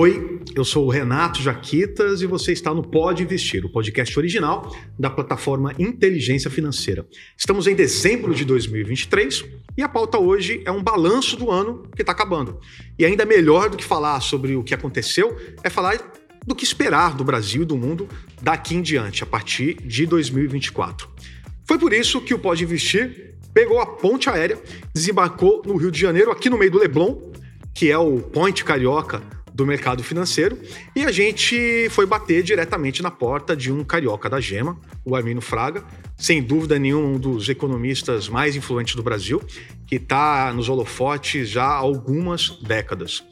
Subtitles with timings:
[0.00, 4.72] Oi, eu sou o Renato Jaquitas e você está no Pode Investir, o podcast original
[4.96, 7.04] da plataforma Inteligência Financeira.
[7.36, 9.44] Estamos em dezembro de 2023
[9.76, 12.60] e a pauta hoje é um balanço do ano que está acabando.
[12.96, 15.98] E ainda melhor do que falar sobre o que aconteceu é falar
[16.46, 18.06] do que esperar do Brasil e do mundo
[18.40, 21.08] daqui em diante, a partir de 2024.
[21.64, 24.62] Foi por isso que o Pode Investir pegou a ponte aérea,
[24.94, 27.32] desembarcou no Rio de Janeiro, aqui no meio do Leblon,
[27.74, 30.56] que é o point carioca do mercado financeiro
[30.94, 35.40] e a gente foi bater diretamente na porta de um carioca da Gema, o Armino
[35.40, 35.84] Fraga,
[36.16, 39.42] sem dúvida nenhuma um dos economistas mais influentes do Brasil,
[39.84, 43.24] que está nos holofotes já há algumas décadas.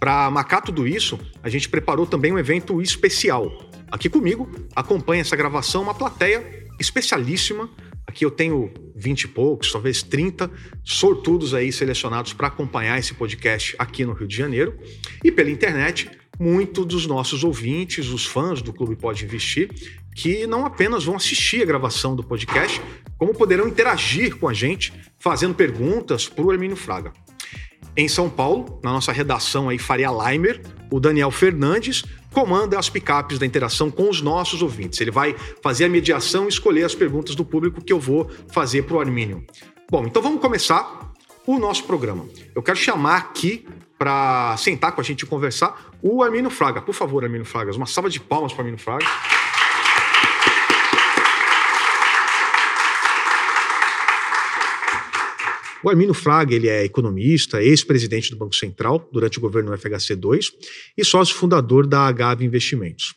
[0.00, 3.70] Para marcar tudo isso, a gente preparou também um evento especial.
[3.90, 7.68] Aqui comigo acompanha essa gravação uma plateia especialíssima
[8.06, 10.50] Aqui eu tenho 20 e poucos, talvez 30
[10.84, 14.78] sortudos aí selecionados para acompanhar esse podcast aqui no Rio de Janeiro.
[15.24, 19.70] E pela internet, muitos dos nossos ouvintes, os fãs do Clube Pode Investir,
[20.14, 22.80] que não apenas vão assistir a gravação do podcast,
[23.18, 27.12] como poderão interagir com a gente, fazendo perguntas para o Hermínio Fraga.
[27.96, 32.04] Em São Paulo, na nossa redação aí Faria Leimer, o Daniel Fernandes
[32.36, 35.00] comanda as picapes da interação com os nossos ouvintes.
[35.00, 38.82] Ele vai fazer a mediação e escolher as perguntas do público que eu vou fazer
[38.82, 39.42] para o Armínio.
[39.90, 41.14] Bom, então vamos começar
[41.46, 42.26] o nosso programa.
[42.54, 43.66] Eu quero chamar aqui
[43.98, 46.82] para sentar com a gente e conversar o Armínio Fraga.
[46.82, 49.06] Por favor, Armínio Fraga, uma salva de palmas para o Armínio Fraga.
[55.86, 60.46] O Armino Fraga ele é economista, ex-presidente do Banco Central durante o governo FHC2
[60.98, 63.14] e sócio fundador da Agave Investimentos.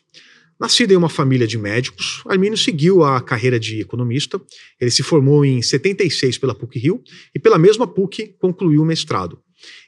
[0.56, 4.40] Nascido em uma família de médicos, Armínio seguiu a carreira de economista.
[4.80, 7.02] Ele se formou em 76 pela PUC-Rio
[7.34, 9.42] e pela mesma PUC concluiu o mestrado.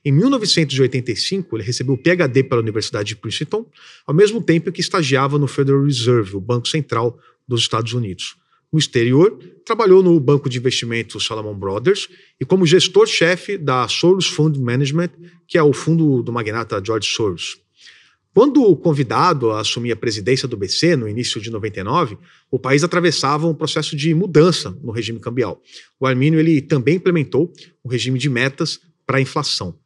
[0.04, 3.64] Em 1985, ele recebeu o PhD pela Universidade de Princeton,
[4.04, 8.41] ao mesmo tempo que estagiava no Federal Reserve, o Banco Central dos Estados Unidos.
[8.72, 12.08] No exterior, trabalhou no banco de investimentos Salomon Brothers
[12.40, 15.10] e como gestor-chefe da Soros Fund Management,
[15.46, 17.60] que é o fundo do magnata George Soros.
[18.34, 22.16] Quando convidado a assumir a presidência do BC no início de 99,
[22.50, 25.60] o país atravessava um processo de mudança no regime cambial.
[26.00, 27.52] O Armínio ele também implementou
[27.84, 29.78] um regime de metas para a inflação.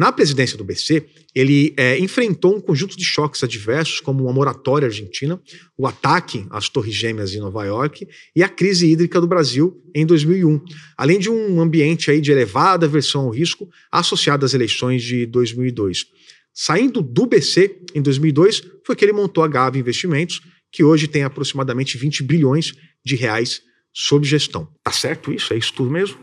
[0.00, 4.86] Na presidência do BC, ele é, enfrentou um conjunto de choques adversos, como uma moratória
[4.86, 5.38] argentina,
[5.76, 10.06] o ataque às Torres Gêmeas em Nova York e a crise hídrica do Brasil em
[10.06, 10.64] 2001,
[10.96, 16.06] além de um ambiente aí de elevada aversão ao risco associado às eleições de 2002.
[16.54, 20.40] Saindo do BC em 2002, foi que ele montou a Gave Investimentos,
[20.72, 22.72] que hoje tem aproximadamente 20 bilhões
[23.04, 23.60] de reais
[23.92, 24.66] sob gestão.
[24.82, 25.52] Tá certo isso?
[25.52, 26.16] É isso tudo mesmo?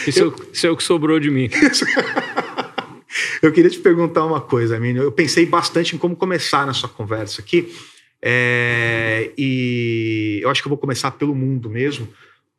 [0.06, 0.34] Isso, eu...
[0.53, 1.48] isso é o que sobrou de mim.
[3.42, 5.03] eu queria te perguntar uma coisa, Amínio.
[5.03, 7.72] Eu pensei bastante em como começar nessa conversa aqui.
[8.20, 12.08] É, e eu acho que eu vou começar pelo mundo mesmo,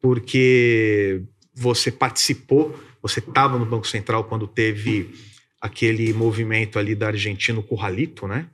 [0.02, 1.22] porque
[1.54, 5.14] você participou, você estava no Banco Central quando teve
[5.60, 8.48] aquele movimento ali da Argentina, o Curralito, né?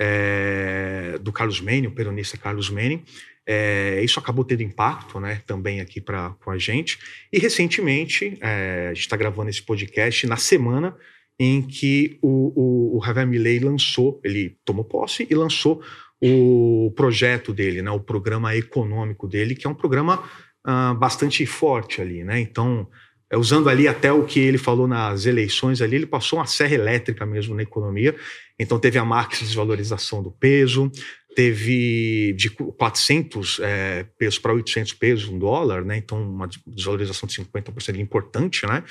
[0.00, 3.04] É, do Carlos Menem, o peronista Carlos Menem.
[3.50, 6.98] É, isso acabou tendo impacto né, também aqui pra, com a gente.
[7.32, 10.94] E recentemente, é, a gente está gravando esse podcast na semana
[11.40, 15.82] em que o, o, o Javier Milei lançou, ele tomou posse e lançou
[16.20, 20.22] o projeto dele, né, o programa econômico dele, que é um programa
[20.66, 22.22] uh, bastante forte ali.
[22.24, 22.40] Né?
[22.40, 22.86] Então,
[23.30, 26.74] é, usando ali até o que ele falou nas eleições ali, ele passou uma serra
[26.74, 28.14] elétrica mesmo na economia.
[28.58, 30.90] Então teve a marca de desvalorização do peso,
[31.34, 35.96] teve de 400 é, pesos para 800 pesos um dólar, né?
[35.96, 38.82] Então uma desvalorização de 50% importante, né?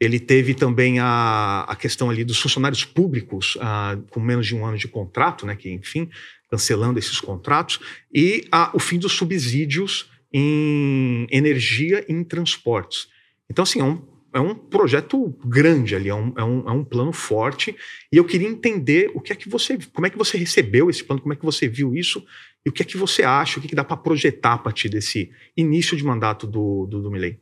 [0.00, 4.64] Ele teve também a, a questão ali dos funcionários públicos ah, com menos de um
[4.64, 5.54] ano de contrato, né?
[5.54, 6.08] Que enfim
[6.50, 7.78] cancelando esses contratos
[8.12, 13.08] e a, o fim dos subsídios em energia e em transportes.
[13.48, 16.84] Então assim é um é um projeto grande ali, é um, é, um, é um
[16.84, 17.74] plano forte.
[18.12, 21.02] E eu queria entender o que é que você, como é que você recebeu esse
[21.02, 22.24] plano, como é que você viu isso
[22.64, 24.58] e o que é que você acha, o que, é que dá para projetar a
[24.58, 27.38] partir desse início de mandato do, do, do Milley.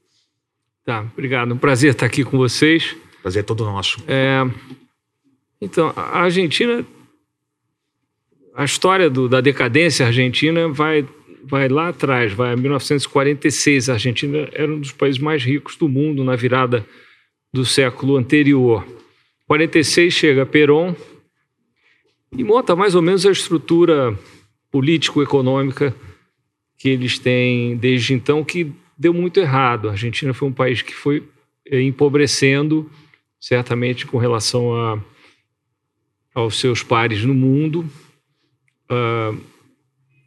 [0.85, 1.52] Tá, obrigado.
[1.52, 2.96] Um prazer estar aqui com vocês.
[3.20, 4.02] Prazer é todo nosso.
[4.06, 4.43] É,
[5.61, 6.87] então, a Argentina,
[8.55, 11.06] a história do, da decadência argentina vai
[11.49, 13.89] vai lá atrás, vai a 1946.
[13.89, 16.87] A Argentina era um dos países mais ricos do mundo na virada
[17.53, 18.87] do século anterior.
[19.47, 20.95] 46 chega Perón
[22.37, 24.17] e monta mais ou menos a estrutura
[24.71, 25.95] político-econômica
[26.77, 29.89] que eles têm desde então, que deu muito errado.
[29.89, 31.27] A Argentina foi um país que foi
[31.67, 32.91] eh, empobrecendo,
[33.41, 35.03] certamente com relação a,
[36.35, 37.89] aos seus pares no mundo.
[38.91, 39.41] Uh,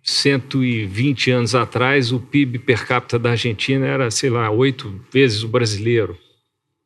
[0.03, 5.47] 120 anos atrás, o PIB per capita da Argentina era, sei lá, oito vezes o
[5.47, 6.17] brasileiro.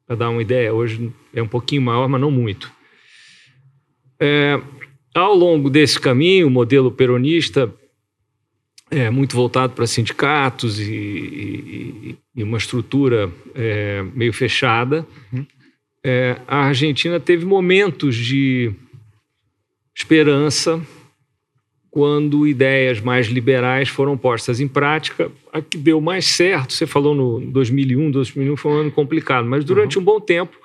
[0.06, 2.72] Para dar uma ideia, hoje é um pouquinho maior, mas não muito.
[4.20, 4.62] É,
[5.14, 7.74] ao longo desse caminho, o modelo peronista
[8.92, 15.08] é muito voltado para sindicatos e, e, e uma estrutura é, meio fechada.
[15.32, 15.46] Uhum.
[16.04, 18.72] É, a Argentina teve momentos de
[19.96, 20.86] esperança
[21.96, 25.32] quando ideias mais liberais foram postas em prática.
[25.54, 29.64] A que deu mais certo, você falou no 2001, 2001 foi um ano complicado, mas
[29.64, 30.02] durante uhum.
[30.02, 30.58] um bom tempo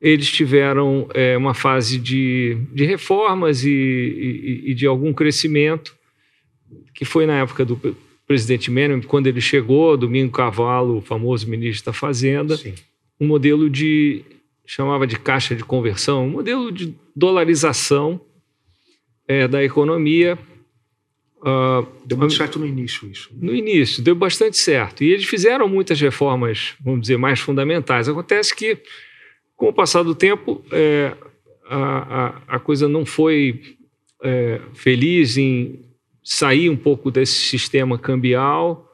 [0.00, 5.94] eles tiveram é, uma fase de, de reformas e, e, e, de algum crescimento,
[6.94, 7.78] que foi na época do
[8.26, 12.72] presidente Menem, quando ele chegou, Domingo Cavalo, o famoso ministro da Fazenda, Sim.
[13.20, 14.24] um modelo de,
[14.64, 18.18] chamava de caixa de conversão, um modelo de dolarização
[19.28, 20.38] é, da economia.
[21.38, 23.30] Uh, deu muito certo no início isso.
[23.40, 25.04] No início, deu bastante certo.
[25.04, 28.08] E eles fizeram muitas reformas, vamos dizer, mais fundamentais.
[28.08, 28.82] Acontece que
[29.56, 31.16] com o passar do tempo, é,
[31.68, 33.76] a, a, a, coisa não foi
[34.22, 35.80] é, feliz em
[36.22, 38.84] sair um pouco desse sistema cambial.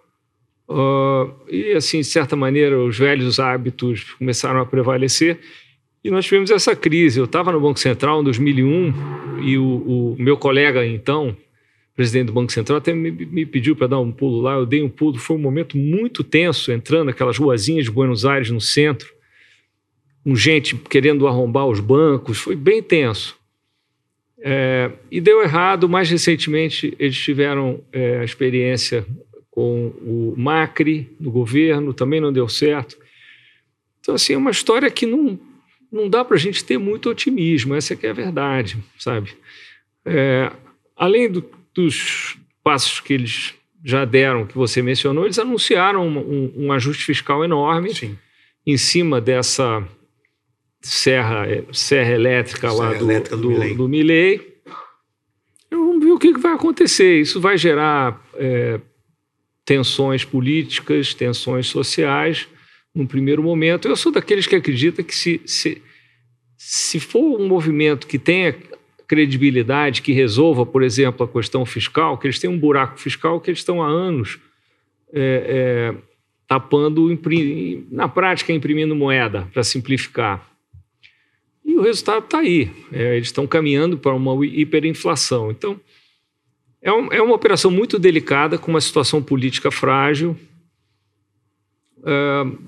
[0.69, 5.41] Uh, e, assim, de certa maneira, os velhos hábitos começaram a prevalecer.
[6.05, 7.19] E nós tivemos essa crise.
[7.19, 11.37] Eu estava no Banco Central em 2001 e o, o, meu colega, então,
[11.95, 14.55] presidente do Banco Central, até me, me pediu para dar um pulo lá.
[14.55, 15.19] Eu dei um pulo.
[15.19, 19.13] Foi um momento muito tenso, entrando aquelas ruazinhas de Buenos Aires no centro
[20.25, 23.37] com gente querendo arrombar os bancos, foi bem tenso.
[24.39, 29.07] É, e deu errado, mais recentemente eles tiveram é, a experiência
[29.51, 32.97] com o Macri no governo, também não deu certo.
[34.01, 35.39] Então, assim, é uma história que não,
[35.93, 39.31] não dá para a gente ter muito otimismo, essa é a verdade, sabe?
[40.05, 40.51] É,
[40.97, 41.45] além do,
[41.75, 43.55] dos passos que eles
[43.85, 48.17] já deram, que você mencionou, eles anunciaram um, um, um ajuste fiscal enorme Sim.
[48.67, 49.87] em cima dessa
[50.81, 53.75] serra, serra elétrica serra lá do, elétrica do, do, Milley.
[53.75, 54.53] do Milley.
[55.71, 57.21] Vamos ver o que vai acontecer.
[57.21, 58.81] Isso vai gerar é,
[59.65, 62.49] tensões políticas, tensões sociais,
[62.95, 63.89] num primeiro momento.
[63.89, 65.83] Eu sou daqueles que acreditam que se, se,
[66.57, 68.55] se for um movimento que tenha
[69.07, 73.51] credibilidade, que resolva, por exemplo, a questão fiscal, que eles têm um buraco fiscal que
[73.51, 74.39] eles estão há anos
[75.13, 75.95] é, é,
[76.47, 77.09] tapando,
[77.91, 80.51] na prática, imprimindo moeda, para simplificar.
[81.65, 82.71] E o resultado está aí.
[82.93, 85.51] É, eles estão caminhando para uma hiperinflação.
[85.51, 85.81] Então,
[86.81, 90.37] é, um, é, uma operação muito delicada, com uma situação política frágil.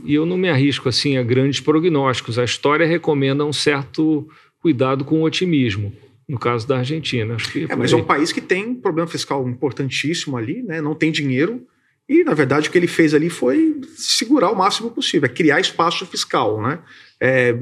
[0.05, 2.39] E eu não me arrisco assim a grandes prognósticos.
[2.39, 4.29] A história recomenda um certo
[4.61, 5.93] cuidado com o otimismo.
[6.27, 7.35] No caso da Argentina.
[7.35, 10.81] Acho que é, mas é um país que tem um problema fiscal importantíssimo ali, né?
[10.81, 11.67] não tem dinheiro.
[12.09, 15.61] E, na verdade, o que ele fez ali foi segurar o máximo possível, é criar
[15.61, 16.63] espaço fiscal.
[16.63, 16.79] Né?
[17.21, 17.55] É,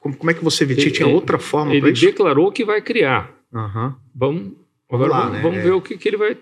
[0.00, 0.74] como é que você vê?
[0.74, 2.04] Ele, Tinha outra forma para isso?
[2.04, 3.30] Ele declarou que vai criar.
[3.52, 3.94] Uhum.
[4.14, 4.52] Vamos,
[4.90, 5.42] agora lá, vamos, né?
[5.42, 6.36] vamos ver o que, que ele vai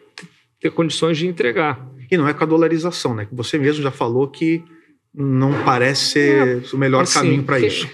[0.61, 1.89] ter condições de entregar.
[2.11, 3.27] E não é com a dolarização, né?
[3.33, 4.63] Você mesmo já falou que
[5.15, 7.89] não parece ser é, o melhor assim, caminho para isso.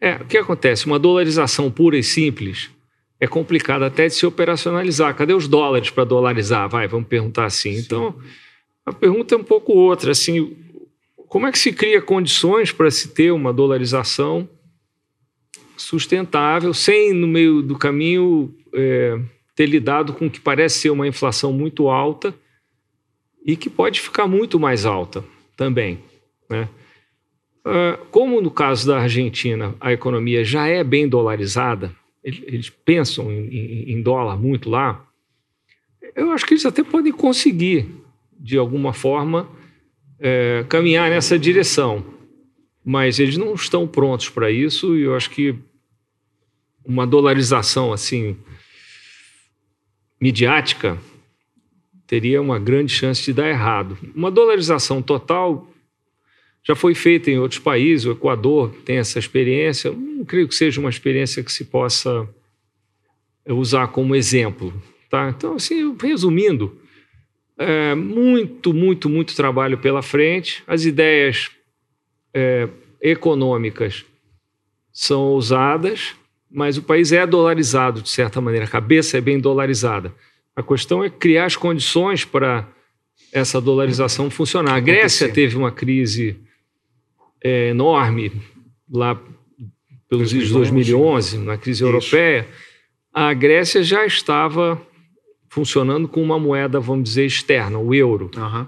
[0.00, 0.86] É, o que acontece?
[0.86, 2.70] Uma dolarização pura e simples
[3.20, 5.14] é complicado até de se operacionalizar.
[5.14, 6.68] Cadê os dólares para dolarizar?
[6.68, 7.74] Vai, vamos perguntar assim.
[7.74, 7.80] Sim.
[7.80, 8.14] Então,
[8.84, 10.10] a pergunta é um pouco outra.
[10.10, 10.56] Assim,
[11.28, 14.48] como é que se cria condições para se ter uma dolarização
[15.76, 19.18] sustentável, sem, no meio do caminho, é,
[19.54, 22.34] ter lidado com o que parece ser uma inflação muito alta
[23.44, 25.24] e que pode ficar muito mais alta
[25.56, 25.98] também.
[26.48, 26.68] Né?
[27.66, 33.46] Uh, como no caso da Argentina, a economia já é bem dolarizada, eles, pensam em,
[33.48, 35.06] em, em dólar muito lá,
[36.14, 37.86] eu acho que eles até podem conseguir,
[38.38, 39.48] de alguma forma,
[40.18, 42.04] é, caminhar nessa direção.
[42.84, 45.54] Mas eles não estão prontos para isso e eu acho que
[46.84, 48.36] uma dolarização assim
[50.20, 50.98] midiática
[52.10, 53.96] teria uma grande chance de dar errado.
[54.16, 55.72] Uma dolarização total
[56.60, 60.80] já foi feita em outros países, o Equador tem essa experiência, não creio que seja
[60.80, 62.28] uma experiência que se possa
[63.46, 64.74] usar como exemplo.
[65.08, 65.28] Tá?
[65.28, 66.76] Então, assim, resumindo,
[67.56, 70.64] é, muito, muito, muito trabalho pela frente.
[70.66, 71.48] As ideias
[72.34, 72.68] é,
[73.00, 74.04] econômicas
[74.92, 76.16] são ousadas,
[76.50, 80.12] mas o país é dolarizado, de certa maneira, a cabeça é bem dolarizada.
[80.60, 82.68] A questão é criar as condições para
[83.32, 84.74] essa dolarização funcionar.
[84.74, 86.36] A Grécia teve uma crise
[87.42, 88.30] é, enorme
[88.92, 89.18] lá
[90.06, 91.88] pelos de 2011, na crise Isso.
[91.88, 92.46] europeia,
[93.10, 94.80] a Grécia já estava
[95.48, 98.30] funcionando com uma moeda, vamos dizer, externa, o euro.
[98.36, 98.66] Uhum.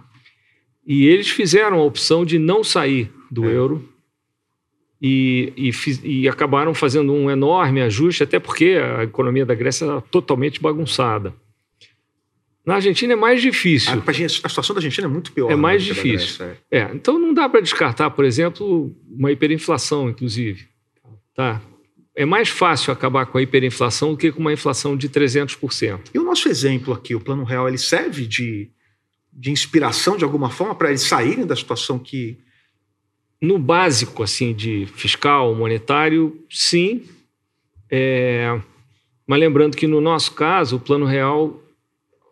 [0.87, 3.55] E eles fizeram a opção de não sair do é.
[3.55, 3.87] euro
[5.01, 5.71] e, e,
[6.05, 11.35] e, acabaram fazendo um enorme ajuste, até porque a economia da Grécia era totalmente bagunçada.
[12.65, 13.93] Na Argentina é mais difícil.
[13.93, 15.51] A, a situação da Argentina é muito pior.
[15.51, 16.39] É mais difícil.
[16.47, 16.79] Grécia, é.
[16.79, 16.91] é.
[16.95, 20.69] então não dá para descartar, por exemplo, uma hiperinflação, inclusive.
[21.35, 21.61] Tá?
[22.15, 26.11] é mais fácil acabar com a hiperinflação do que com uma inflação de 300%.
[26.13, 28.71] E o nosso exemplo aqui, o Plano Real, ele serve de,
[29.33, 32.39] de inspiração de alguma forma para eles saírem da situação que.
[33.41, 37.03] No básico, assim, de fiscal, monetário, sim.
[37.91, 38.61] É...
[39.27, 41.61] Mas lembrando que no nosso caso, o Plano Real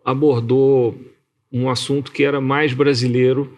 [0.03, 0.99] abordou
[1.51, 3.57] um assunto que era mais brasileiro,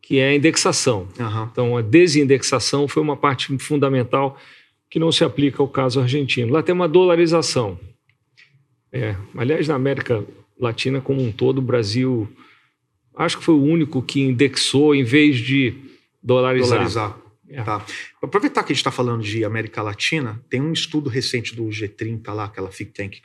[0.00, 1.08] que é a indexação.
[1.18, 1.48] Uhum.
[1.50, 4.38] Então, a desindexação foi uma parte fundamental
[4.88, 6.52] que não se aplica ao caso argentino.
[6.52, 7.78] Lá tem uma dolarização.
[8.92, 10.24] É, aliás, na América
[10.58, 12.28] Latina como um todo, o Brasil
[13.16, 15.74] acho que foi o único que indexou em vez de
[16.22, 16.78] dolarizar.
[16.78, 17.18] Dolarizar.
[17.48, 17.62] É.
[17.62, 17.84] Tá.
[18.22, 22.32] Aproveitar que a gente está falando de América Latina, tem um estudo recente do G30
[22.32, 23.20] lá, aquela think tank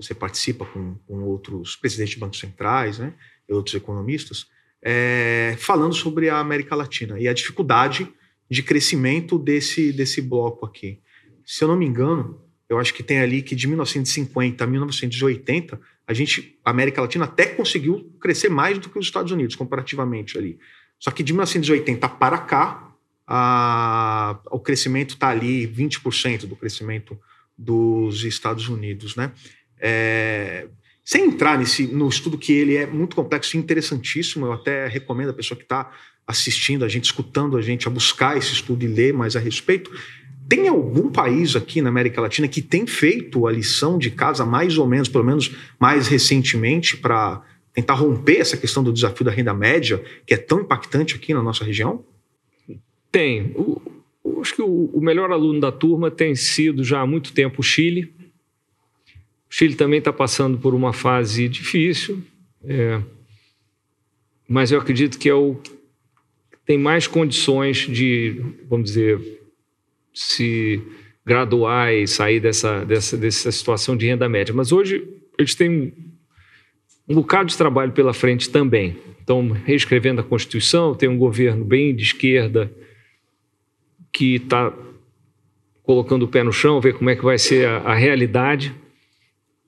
[0.00, 3.12] você participa com, com outros presidentes de bancos centrais, né,
[3.48, 4.46] e outros economistas,
[4.82, 8.08] é, falando sobre a América Latina e a dificuldade
[8.50, 11.00] de crescimento desse, desse bloco aqui.
[11.44, 15.80] Se eu não me engano, eu acho que tem ali que de 1950 a 1980,
[16.06, 20.38] a gente, a América Latina até conseguiu crescer mais do que os Estados Unidos, comparativamente
[20.38, 20.58] ali.
[20.98, 22.94] Só que de 1980 para cá,
[23.26, 27.18] a, o crescimento está ali 20% do crescimento
[27.56, 29.32] dos Estados Unidos, né?
[29.80, 30.66] É,
[31.04, 35.30] sem entrar nesse, no estudo que ele é muito complexo e interessantíssimo, eu até recomendo
[35.30, 35.90] a pessoa que está
[36.26, 39.90] assistindo a gente, escutando a gente, a buscar esse estudo e ler mais a respeito.
[40.48, 44.78] Tem algum país aqui na América Latina que tem feito a lição de casa mais
[44.78, 49.54] ou menos, pelo menos mais recentemente, para tentar romper essa questão do desafio da renda
[49.54, 52.04] média, que é tão impactante aqui na nossa região?
[53.10, 53.52] Tem.
[53.56, 53.80] O,
[54.40, 57.64] acho que o, o melhor aluno da turma tem sido já há muito tempo o
[57.64, 58.12] Chile.
[59.50, 62.22] O Chile também está passando por uma fase difícil,
[62.64, 63.02] é,
[64.48, 65.60] mas eu acredito que é o
[66.64, 69.20] tem mais condições de, vamos dizer,
[70.14, 70.80] se
[71.26, 74.54] graduar e sair dessa, dessa, dessa situação de renda média.
[74.54, 75.04] Mas hoje
[75.36, 75.92] eles têm
[77.08, 78.96] um bocado de trabalho pela frente também.
[79.18, 82.72] Estão reescrevendo a Constituição, tem um governo bem de esquerda
[84.12, 84.72] que está
[85.82, 88.72] colocando o pé no chão, ver como é que vai ser a, a realidade,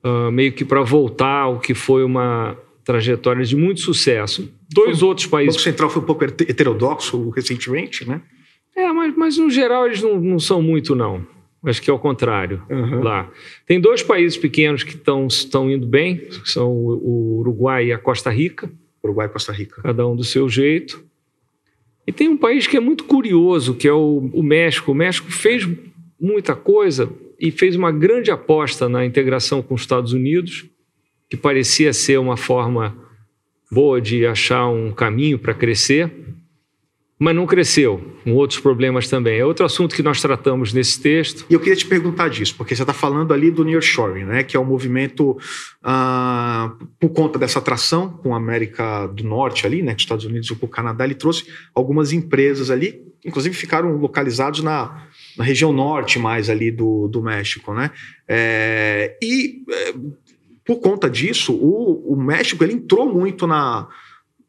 [0.03, 4.51] uh, meio que para voltar ao que foi uma trajetória de muito sucesso.
[4.71, 5.55] Dois o outros países.
[5.55, 8.21] O Banco Central foi um pouco heterodoxo recentemente, né?
[8.75, 11.25] É, mas, mas no geral eles não, não são muito, não.
[11.65, 13.01] Acho que é o contrário uhum.
[13.01, 13.31] lá.
[13.65, 18.29] Tem dois países pequenos que estão indo bem, que são o Uruguai e a Costa
[18.29, 18.69] Rica.
[19.01, 19.81] Uruguai e Costa Rica.
[19.81, 21.03] Cada um do seu jeito.
[22.05, 24.91] E tem um país que é muito curioso, que é o, o México.
[24.91, 25.65] O México fez
[26.19, 27.09] muita coisa
[27.43, 30.65] e fez uma grande aposta na integração com os Estados Unidos
[31.29, 32.95] que parecia ser uma forma
[33.69, 36.09] boa de achar um caminho para crescer,
[37.19, 39.39] mas não cresceu, com outros problemas também.
[39.39, 41.45] É outro assunto que nós tratamos nesse texto.
[41.49, 44.55] E eu queria te perguntar disso, porque você está falando ali do nearshoring, né, que
[44.55, 45.37] é um movimento
[45.83, 50.23] ah, por conta dessa atração com a América do Norte ali, né, com os Estados
[50.23, 51.45] Unidos e o Canadá, ele trouxe
[51.75, 57.73] algumas empresas ali, inclusive ficaram localizados na, na região norte mais ali do, do México,
[57.73, 57.91] né?
[58.27, 59.93] É, e é,
[60.65, 63.87] por conta disso, o, o México ele entrou muito na.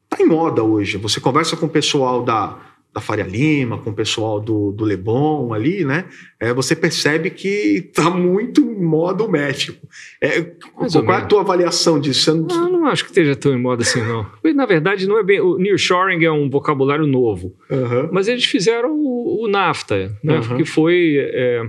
[0.08, 0.96] Tá em moda hoje.
[0.98, 2.58] Você conversa com o pessoal da,
[2.94, 6.04] da Faria Lima, com o pessoal do, do Leblon ali, né?
[6.38, 9.84] É, você percebe que tá muito em moda o México.
[10.20, 12.32] É, qual é a tua avaliação disso?
[12.32, 12.46] Não...
[12.46, 14.24] não, não acho que esteja tão em moda assim, não.
[14.54, 15.40] Na verdade, não é bem.
[15.40, 17.56] O nearshoring é um vocabulário novo.
[17.68, 18.10] Uhum.
[18.12, 20.38] Mas eles fizeram o, o NAFTA, né?
[20.38, 20.56] Uhum.
[20.56, 21.62] que foi é,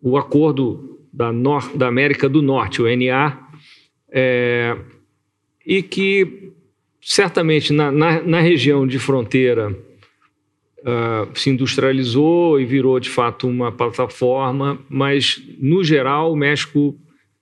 [0.00, 3.38] o acordo da, Nor da América do Norte, o NA,
[4.10, 4.74] é,
[5.66, 6.52] e que
[7.02, 9.76] certamente na, na, na região de fronteira
[10.80, 16.96] uh, se industrializou e virou de fato uma plataforma, mas no geral o México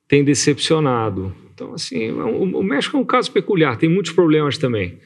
[0.09, 1.35] tem decepcionado.
[1.53, 4.99] Então, assim, o, é o México é um caso peculiar, tem muitos problemas também.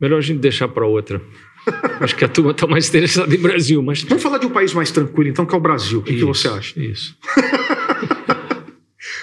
[0.00, 1.20] Melhor a gente deixar para outra.
[2.00, 4.02] Acho que a turma está mais interessada em Brasil, mas...
[4.02, 6.00] Vamos falar de um país mais tranquilo, então, que é o Brasil.
[6.00, 6.78] O que, que você acha?
[6.78, 7.16] Isso.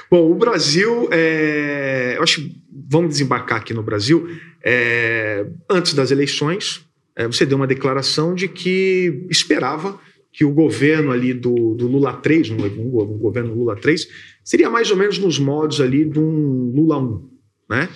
[0.10, 2.50] Bom, o Brasil, é, eu acho,
[2.90, 4.28] vamos desembarcar aqui no Brasil.
[4.64, 6.86] É, antes das eleições,
[7.28, 10.00] você deu uma declaração de que esperava
[10.32, 14.08] que o governo ali do, do Lula 3, um, um, governo Lula 3,
[14.44, 17.30] seria mais ou menos nos modos ali de um Lula 1,
[17.70, 17.90] né?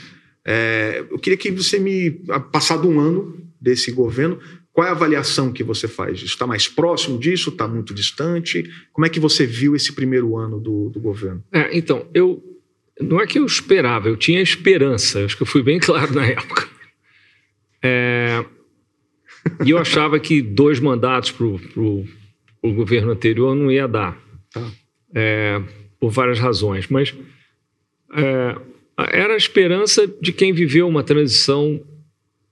[0.46, 2.12] É, eu queria que você me,
[2.52, 4.40] passado um ano desse governo,
[4.72, 6.22] qual é a avaliação que você faz?
[6.22, 7.50] Está mais próximo disso?
[7.50, 8.64] Está muito distante?
[8.94, 11.44] Como é que você viu esse primeiro ano do, do governo?
[11.52, 12.42] É, então, eu
[13.02, 15.26] não é que eu esperava, eu tinha esperança.
[15.26, 16.68] Acho que eu fui bem claro na época.
[17.84, 18.46] É,
[19.66, 22.06] e eu achava que dois mandatos para o
[22.74, 24.18] governo anterior não ia dar,
[24.52, 24.72] tá.
[25.14, 25.62] é,
[26.00, 26.88] por várias razões.
[26.88, 27.14] Mas
[28.14, 28.56] é,
[29.12, 31.82] era a esperança de quem viveu uma transição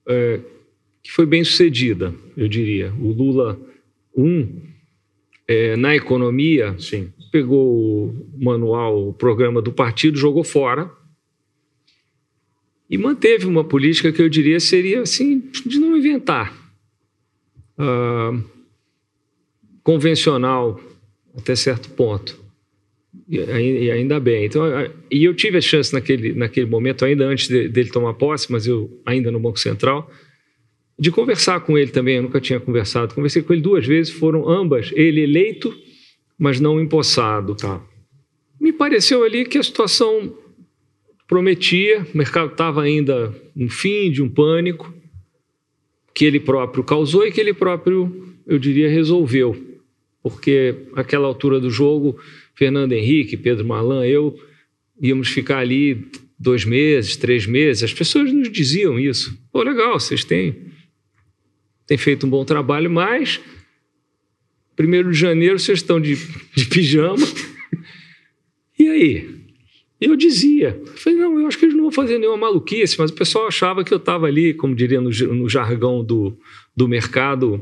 [0.08, 0.40] é,
[1.04, 2.94] que foi bem sucedida, eu diria.
[3.00, 3.60] O Lula
[4.16, 4.62] 1,
[5.48, 7.12] é, na economia, Sim.
[7.32, 10.90] pegou o manual, o programa do partido, jogou fora
[12.90, 16.65] e manteve uma política que eu diria seria assim de não inventar.
[17.78, 18.44] Uh,
[19.84, 20.80] convencional
[21.38, 22.44] até certo ponto.
[23.30, 24.46] E, ainda bem.
[24.46, 24.64] Então,
[25.12, 28.68] e eu tive a chance naquele, naquele momento, ainda antes de, dele tomar posse, mas
[28.68, 30.10] eu ainda no Banco Central,
[30.98, 33.14] de conversar com ele também, eu nunca tinha conversado.
[33.14, 35.76] Conversei com ele duas vezes, foram ambas, ele eleito,
[36.38, 37.56] mas não empossado.
[37.56, 37.82] Tá.
[38.60, 40.36] Me pareceu ali que a situação
[41.28, 44.94] prometia, o mercado estava ainda no fim de um pânico,
[46.16, 49.54] que ele próprio causou e que ele próprio, eu diria, resolveu.
[50.24, 52.18] Porque aquela altura do jogo,
[52.56, 54.40] Fernando Henrique, Pedro Malan, eu
[55.00, 56.08] íamos ficar ali
[56.40, 57.84] dois meses, três meses.
[57.84, 59.38] As pessoas nos diziam isso.
[59.52, 60.74] Pô, legal, vocês têm
[61.86, 63.40] tem feito um bom trabalho, mas
[64.76, 66.16] primeiro de janeiro vocês estão de,
[66.56, 67.28] de pijama.
[68.80, 69.45] e aí?
[70.00, 73.14] Eu dizia, falei, não, eu acho que eles não vão fazer nenhuma maluquice, mas o
[73.14, 76.38] pessoal achava que eu estava ali, como diria no, no jargão do,
[76.76, 77.62] do mercado,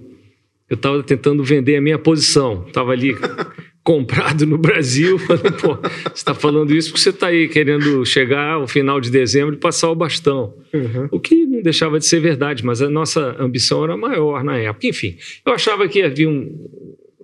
[0.70, 2.66] eu estava tentando vender a minha posição.
[2.68, 3.16] Estava ali
[3.84, 5.20] comprado no Brasil.
[5.28, 9.12] Falei, pô, você está falando isso porque você está aí querendo chegar ao final de
[9.12, 10.56] dezembro e passar o bastão.
[10.74, 11.08] Uhum.
[11.12, 14.88] O que não deixava de ser verdade, mas a nossa ambição era maior na época.
[14.88, 16.68] Enfim, eu achava que havia um.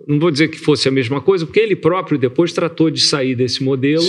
[0.08, 3.36] Não vou dizer que fosse a mesma coisa, porque ele próprio depois tratou de sair
[3.36, 4.04] desse modelo.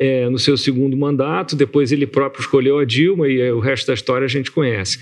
[0.00, 3.94] É, no seu segundo mandato, depois ele próprio escolheu a Dilma e o resto da
[3.94, 5.00] história a gente conhece.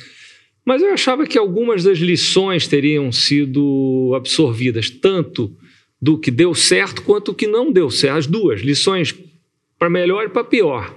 [0.64, 5.54] Mas eu achava que algumas das lições teriam sido absorvidas, tanto
[6.00, 8.16] do que deu certo quanto o que não deu certo.
[8.16, 9.14] As duas, lições
[9.78, 10.92] para melhor e para pior.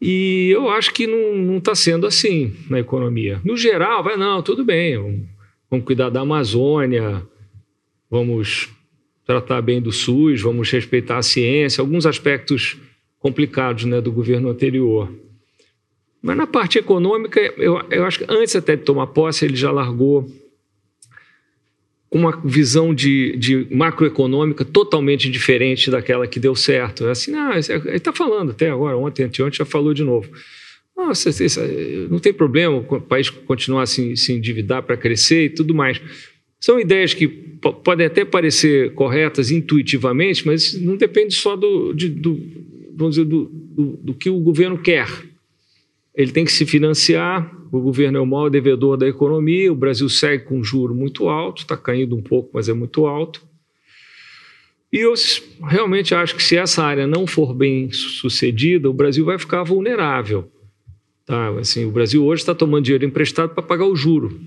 [0.00, 3.40] E eu acho que não está sendo assim na economia.
[3.42, 5.20] No geral, vai, não, tudo bem, vamos,
[5.70, 7.22] vamos cuidar da Amazônia,
[8.10, 8.68] vamos
[9.26, 12.76] tratar bem do SUS, vamos respeitar a ciência, alguns aspectos
[13.18, 15.10] complicados né, do governo anterior.
[16.20, 19.70] Mas na parte econômica, eu, eu acho que antes até de tomar posse, ele já
[19.70, 20.30] largou
[22.10, 27.06] uma visão de, de macroeconômica totalmente diferente daquela que deu certo.
[27.06, 30.30] É assim, não, ele está falando até agora, ontem, anteontem, já falou de novo.
[30.96, 31.30] Nossa,
[32.08, 36.00] não tem problema o país continuar a se, se endividar para crescer e tudo mais.
[36.64, 42.40] São ideias que podem até parecer corretas intuitivamente, mas não depende só do, de, do
[42.94, 45.08] vamos dizer, do, do, do que o governo quer
[46.14, 50.08] ele tem que se financiar, o governo é o maior devedor da economia, o Brasil
[50.08, 53.42] segue com um juro muito alto, está caindo um pouco, mas é muito alto.
[54.92, 55.12] E eu
[55.60, 60.48] realmente acho que se essa área não for bem sucedida, o Brasil vai ficar vulnerável.
[61.26, 61.48] Tá?
[61.58, 64.40] Assim, o Brasil hoje está tomando dinheiro emprestado para pagar o juro.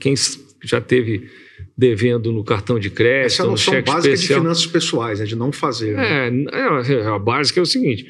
[0.00, 0.16] Quem
[0.62, 1.28] já teve
[1.76, 4.38] devendo no cartão de crédito, Essa é a noção no cheque básica especial.
[4.38, 5.26] de finanças pessoais, né?
[5.26, 5.96] de não fazer.
[5.96, 6.28] Né?
[6.52, 8.06] É, é, a básica é o seguinte: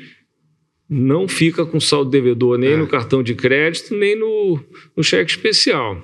[0.88, 2.76] não fica com saldo devedor nem é.
[2.76, 4.60] no cartão de crédito, nem no,
[4.96, 6.00] no cheque especial.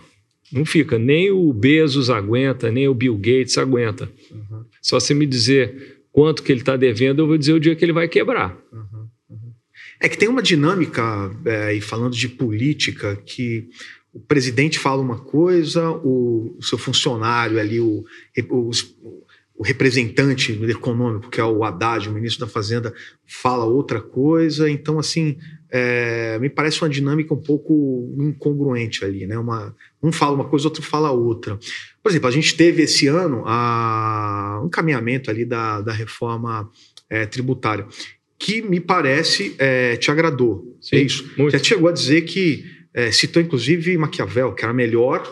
[0.52, 0.98] Não fica.
[0.98, 4.10] Nem o Bezos aguenta, nem o Bill Gates aguenta.
[4.30, 4.64] Uhum.
[4.82, 7.82] Só você me dizer quanto que ele está devendo, eu vou dizer o dia que
[7.82, 8.54] ele vai quebrar.
[8.70, 9.08] Uhum.
[9.30, 9.52] Uhum.
[9.98, 13.68] É que tem uma dinâmica, é, e falando de política, que
[14.12, 18.04] o presidente fala uma coisa, o, o seu funcionário ali, o,
[18.50, 18.70] o,
[19.54, 22.92] o representante econômico, que é o Haddad, o ministro da Fazenda,
[23.26, 24.68] fala outra coisa.
[24.68, 25.38] Então, assim,
[25.70, 29.38] é, me parece uma dinâmica um pouco incongruente ali, né?
[29.38, 31.58] Uma, um fala uma coisa, outro fala outra.
[32.02, 36.70] Por exemplo, a gente teve esse ano a, um caminhamento ali da, da reforma
[37.08, 37.86] é, tributária,
[38.38, 40.76] que me parece é, te agradou.
[40.80, 41.30] Sim, é isso?
[41.38, 41.56] Muito.
[41.56, 45.22] Já chegou a dizer que é, citou inclusive Maquiavel, que era melhor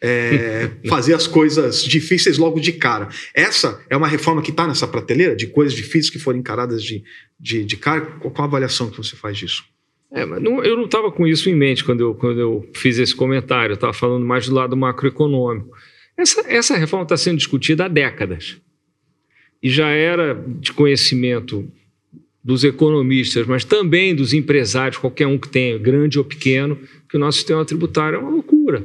[0.00, 3.08] é, fazer as coisas difíceis logo de cara.
[3.34, 7.02] Essa é uma reforma que está nessa prateleira de coisas difíceis que foram encaradas de,
[7.38, 8.02] de, de cara.
[8.02, 9.64] Qual a avaliação que você faz disso?
[10.12, 13.14] É, não, eu não estava com isso em mente quando eu, quando eu fiz esse
[13.14, 13.72] comentário.
[13.72, 15.76] Eu estava falando mais do lado macroeconômico.
[16.16, 18.56] Essa, essa reforma está sendo discutida há décadas.
[19.62, 21.68] E já era de conhecimento
[22.44, 26.78] dos economistas, mas também dos empresários, qualquer um que tenha, grande ou pequeno,
[27.14, 28.84] que o nosso sistema tributário é uma loucura.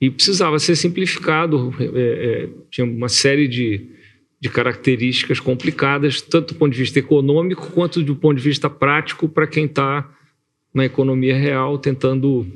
[0.00, 3.86] E precisava ser simplificado, é, é, tinha uma série de,
[4.40, 9.28] de características complicadas, tanto do ponto de vista econômico quanto do ponto de vista prático
[9.28, 10.10] para quem está
[10.72, 12.46] na economia real tentando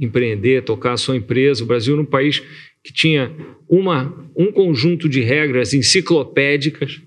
[0.00, 1.62] empreender, tocar a sua empresa.
[1.62, 2.42] O Brasil era um país
[2.82, 3.30] que tinha
[3.68, 7.02] uma, um conjunto de regras enciclopédicas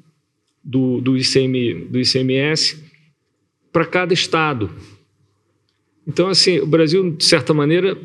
[0.64, 2.78] do, do, ICM, do ICMS
[3.72, 4.70] para cada estado.
[6.08, 7.98] Então, assim, o Brasil, de certa maneira,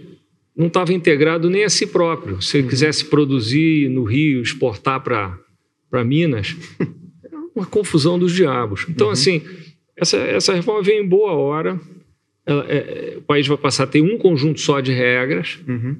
[0.56, 2.40] não estava integrado nem a si próprio.
[2.40, 2.70] Se ele uhum.
[2.70, 6.56] quisesse produzir no Rio, exportar para Minas,
[7.24, 8.86] é uma confusão dos diabos.
[8.88, 9.12] Então, uhum.
[9.12, 9.42] assim,
[9.96, 11.80] essa, essa reforma vem em boa hora.
[12.44, 15.58] Ela, é, o país vai passar a ter um conjunto só de regras.
[15.66, 15.96] Uhum.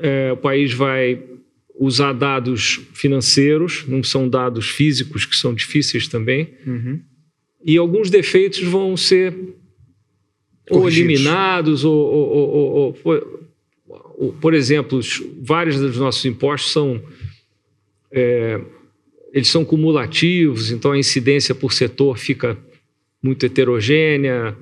[0.00, 1.22] É, o país vai
[1.78, 6.54] usar dados financeiros, não são dados físicos que são difíceis também.
[6.66, 7.00] Uhum.
[7.64, 9.34] E alguns defeitos vão ser
[10.70, 15.00] ou eliminados, ou, ou, ou, por exemplo,
[15.42, 17.02] vários dos nossos impostos são.
[18.10, 18.60] É,
[19.32, 22.56] eles são cumulativos, então a incidência por setor fica
[23.20, 24.56] muito heterogênea,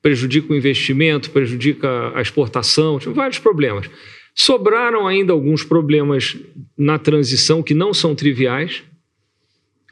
[0.00, 3.90] prejudica o investimento, prejudica a exportação, tem vários problemas.
[4.32, 6.36] Sobraram ainda alguns problemas
[6.78, 8.84] na transição que não são triviais,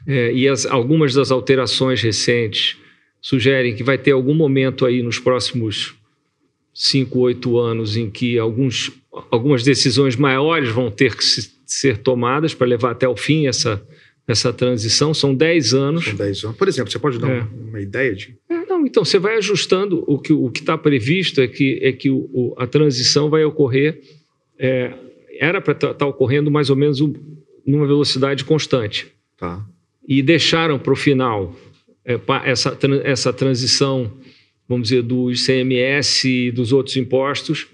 [0.07, 2.77] é, e as, algumas das alterações recentes
[3.25, 5.95] sugerem que vai ter algum momento aí nos próximos
[6.71, 8.91] cinco, oito anos em que alguns,
[9.31, 13.83] algumas decisões maiores vão ter que se, ser tomadas para levar até o fim essa,
[14.27, 15.11] essa transição.
[15.11, 16.05] São dez anos.
[16.05, 16.55] São dez anos.
[16.55, 17.39] Por exemplo, você pode dar é.
[17.39, 18.37] uma, uma, ideia de.
[18.47, 20.03] É, não, então você vai ajustando.
[20.05, 24.03] O que o está previsto é que, é que o, o, a transição vai ocorrer
[24.59, 24.93] é,
[25.39, 27.11] era para estar tá, tá ocorrendo mais ou menos um,
[27.65, 29.07] numa velocidade constante.
[29.35, 29.65] Tá.
[30.07, 31.55] E deixaram para o final
[32.43, 34.11] essa, essa transição,
[34.67, 37.67] vamos dizer, do ICMS e dos outros impostos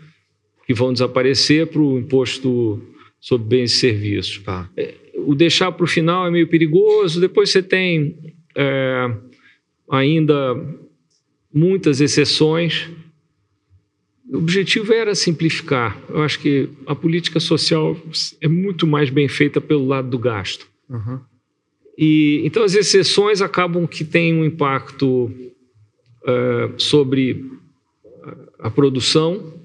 [0.66, 2.82] que vão desaparecer para o imposto
[3.20, 4.40] sobre bens e serviços.
[4.40, 4.70] Tá.
[4.78, 7.20] É, o deixar para o final é meio perigoso.
[7.20, 8.16] Depois você tem
[8.56, 9.16] é,
[9.90, 10.56] ainda
[11.54, 12.90] muitas exceções
[14.32, 16.02] o objetivo era simplificar.
[16.08, 17.98] Eu acho que a política social
[18.40, 20.68] é muito mais bem feita pelo lado do gasto.
[20.90, 21.20] Uhum.
[21.98, 25.32] E então as exceções acabam que têm um impacto
[26.24, 27.46] uh, sobre
[28.60, 29.60] a produção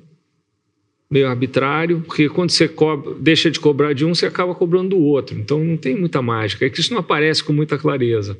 [1.08, 4.98] meio arbitrário, porque quando você cobra, deixa de cobrar de um, você acaba cobrando do
[4.98, 5.38] outro.
[5.38, 6.66] Então não tem muita mágica.
[6.66, 8.36] É que isso não aparece com muita clareza.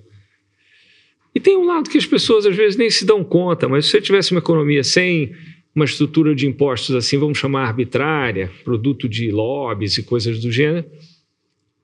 [1.34, 3.92] E tem um lado que as pessoas às vezes nem se dão conta, mas se
[3.92, 5.34] você tivesse uma economia sem
[5.74, 10.86] uma estrutura de impostos assim, vamos chamar arbitrária, produto de lobbies e coisas do gênero,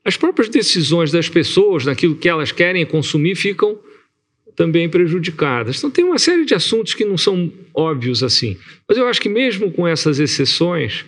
[0.04, 3.78] as próprias decisões das pessoas naquilo que elas querem consumir ficam
[4.56, 5.78] também prejudicadas.
[5.78, 8.56] Então tem uma série de assuntos que não são óbvios assim.
[8.88, 11.06] Mas eu acho que mesmo com essas exceções,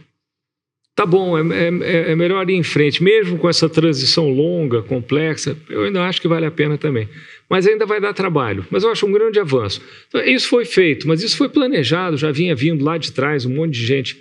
[0.94, 5.56] tá bom, é, é, é melhor ir em frente, mesmo com essa transição longa, complexa,
[5.68, 7.08] eu ainda acho que vale a pena também
[7.48, 8.66] mas ainda vai dar trabalho.
[8.70, 9.80] Mas eu acho um grande avanço.
[10.08, 13.54] Então, isso foi feito, mas isso foi planejado, já vinha vindo lá de trás um
[13.54, 14.20] monte de gente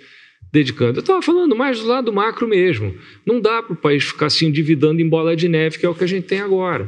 [0.54, 0.98] dedicando.
[0.98, 2.94] Eu estava falando mais do lado macro mesmo.
[3.26, 5.94] Não dá para o país ficar se endividando em bola de neve, que é o
[5.94, 6.86] que a gente tem agora.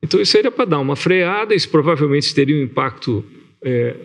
[0.00, 3.24] Então, isso seria para dar uma freada, isso provavelmente teria um impacto
[3.60, 3.96] é,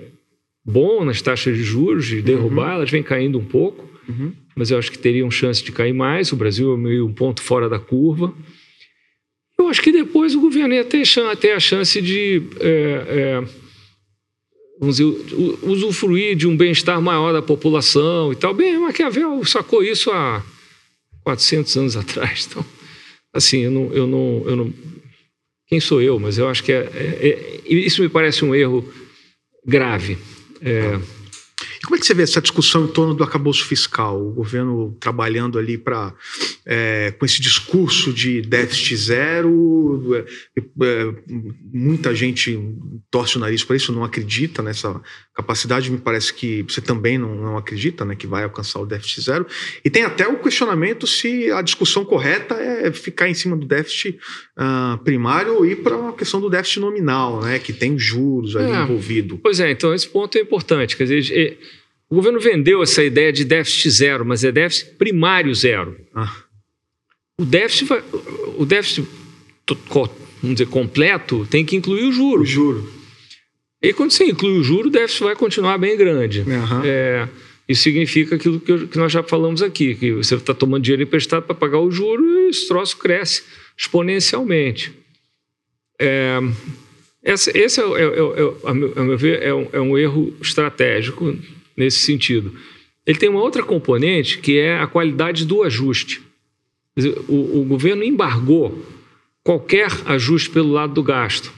[0.66, 2.76] bom nas taxas de juros, de derrubar, uhum.
[2.78, 4.32] elas vêm caindo um pouco, uhum.
[4.56, 6.32] mas eu acho que teriam chance de cair mais.
[6.32, 8.34] O Brasil é meio um ponto fora da curva.
[9.60, 11.04] Eu acho que depois o governo ia ter,
[11.54, 13.44] a chance de é, é,
[14.82, 15.06] vamos dizer,
[15.62, 18.52] usufruir de um bem-estar maior da população e tal.
[18.52, 20.44] Bem, Maquiavel sacou isso há
[21.24, 22.50] 400 anos atrás.
[23.32, 24.74] Então, assim, eu não, eu não, eu não
[25.68, 26.20] quem sou eu?
[26.20, 28.86] Mas eu acho que é, é, é isso me parece um erro
[29.66, 30.18] grave.
[30.62, 31.21] É, e
[31.84, 34.22] como é que você vê essa discussão em torno do acabouço fiscal?
[34.22, 36.14] O governo trabalhando ali para
[36.66, 40.26] é, com esse discurso de déficit zero, é,
[40.60, 41.16] é,
[41.74, 42.60] muita gente
[43.10, 45.02] torce o nariz para isso, não acredita nessa
[45.42, 45.92] capacidade.
[45.92, 49.46] Me parece que você também não, não acredita, né, que vai alcançar o déficit zero.
[49.84, 54.20] E tem até o questionamento se a discussão correta é ficar em cima do déficit
[54.58, 58.72] uh, primário ou ir para a questão do déficit nominal, né, que tem juros ali
[58.72, 59.38] é, envolvido.
[59.42, 60.96] Pois é, então esse ponto é importante.
[60.96, 61.60] Quer dizer,
[62.10, 65.98] o governo vendeu essa ideia de déficit zero, mas é déficit primário zero.
[66.14, 66.36] Ah.
[67.40, 68.04] O déficit, vai,
[68.58, 69.08] o déficit
[70.42, 72.42] vamos dizer, completo tem que incluir o juro.
[72.42, 73.01] O juro.
[73.82, 76.42] E quando você inclui o juro, o déficit vai continuar bem grande.
[76.42, 76.82] Uhum.
[76.84, 77.28] É,
[77.68, 81.04] Isso significa aquilo que, eu, que nós já falamos aqui, que você está tomando dinheiro
[81.04, 83.44] emprestado para pagar o juro e esse troço cresce
[83.78, 84.92] exponencialmente.
[86.00, 86.40] É,
[87.24, 91.36] esse, esse é, é, é, a meu ver, é um, é um erro estratégico
[91.78, 92.54] nesse sentido.
[93.06, 96.22] Ele tem uma outra componente que é a qualidade do ajuste.
[96.96, 98.86] Dizer, o, o governo embargou
[99.44, 101.52] qualquer ajuste pelo lado do gasto.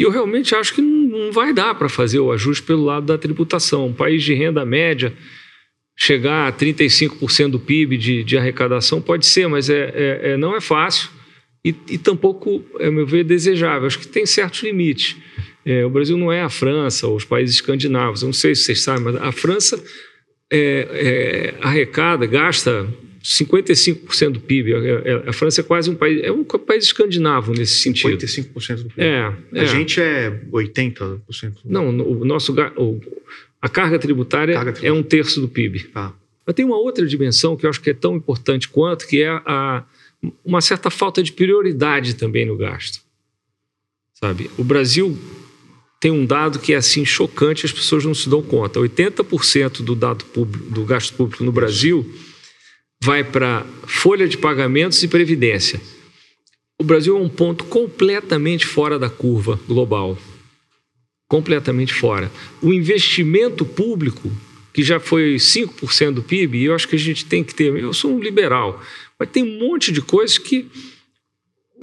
[0.00, 3.18] E eu realmente acho que não vai dar para fazer o ajuste pelo lado da
[3.18, 3.88] tributação.
[3.88, 5.12] Um país de renda média
[5.94, 10.56] chegar a 35% do PIB de, de, arrecadação pode ser, mas é, é, é não
[10.56, 11.10] é fácil
[11.62, 13.86] e, e tampouco, a meu ver, desejável.
[13.86, 15.18] Acho que tem certos limites.
[15.66, 18.22] É, o Brasil não é a França ou os países escandinavos.
[18.22, 19.84] Eu não sei se vocês sabem, mas a França
[20.50, 22.88] é, é arrecada, gasta
[23.22, 24.72] 55% do PIB.
[25.26, 28.16] A, França é quase um país, é um país escandinavo nesse sentido.
[28.16, 29.02] 55% do PIB.
[29.02, 29.60] É, é.
[29.60, 31.20] A gente é 80%.
[31.64, 32.54] Não, o nosso
[33.62, 35.84] a carga tributária, carga tributária, é um terço do PIB.
[35.84, 36.14] Tá.
[36.46, 39.28] Mas tem uma outra dimensão que eu acho que é tão importante quanto, que é
[39.28, 39.84] a,
[40.44, 43.00] uma certa falta de prioridade também no gasto.
[44.14, 44.50] Sabe?
[44.56, 45.18] O Brasil
[46.00, 48.80] tem um dado que é assim chocante, as pessoas não se dão conta.
[48.80, 52.10] 80% do dado público, do gasto público no Brasil
[53.02, 55.80] vai para folha de pagamentos e previdência.
[56.78, 60.18] O Brasil é um ponto completamente fora da curva global.
[61.28, 62.30] Completamente fora.
[62.60, 64.30] O investimento público,
[64.72, 67.74] que já foi 5% do PIB, e eu acho que a gente tem que ter.
[67.76, 68.82] Eu sou um liberal,
[69.18, 70.66] mas tem um monte de coisas que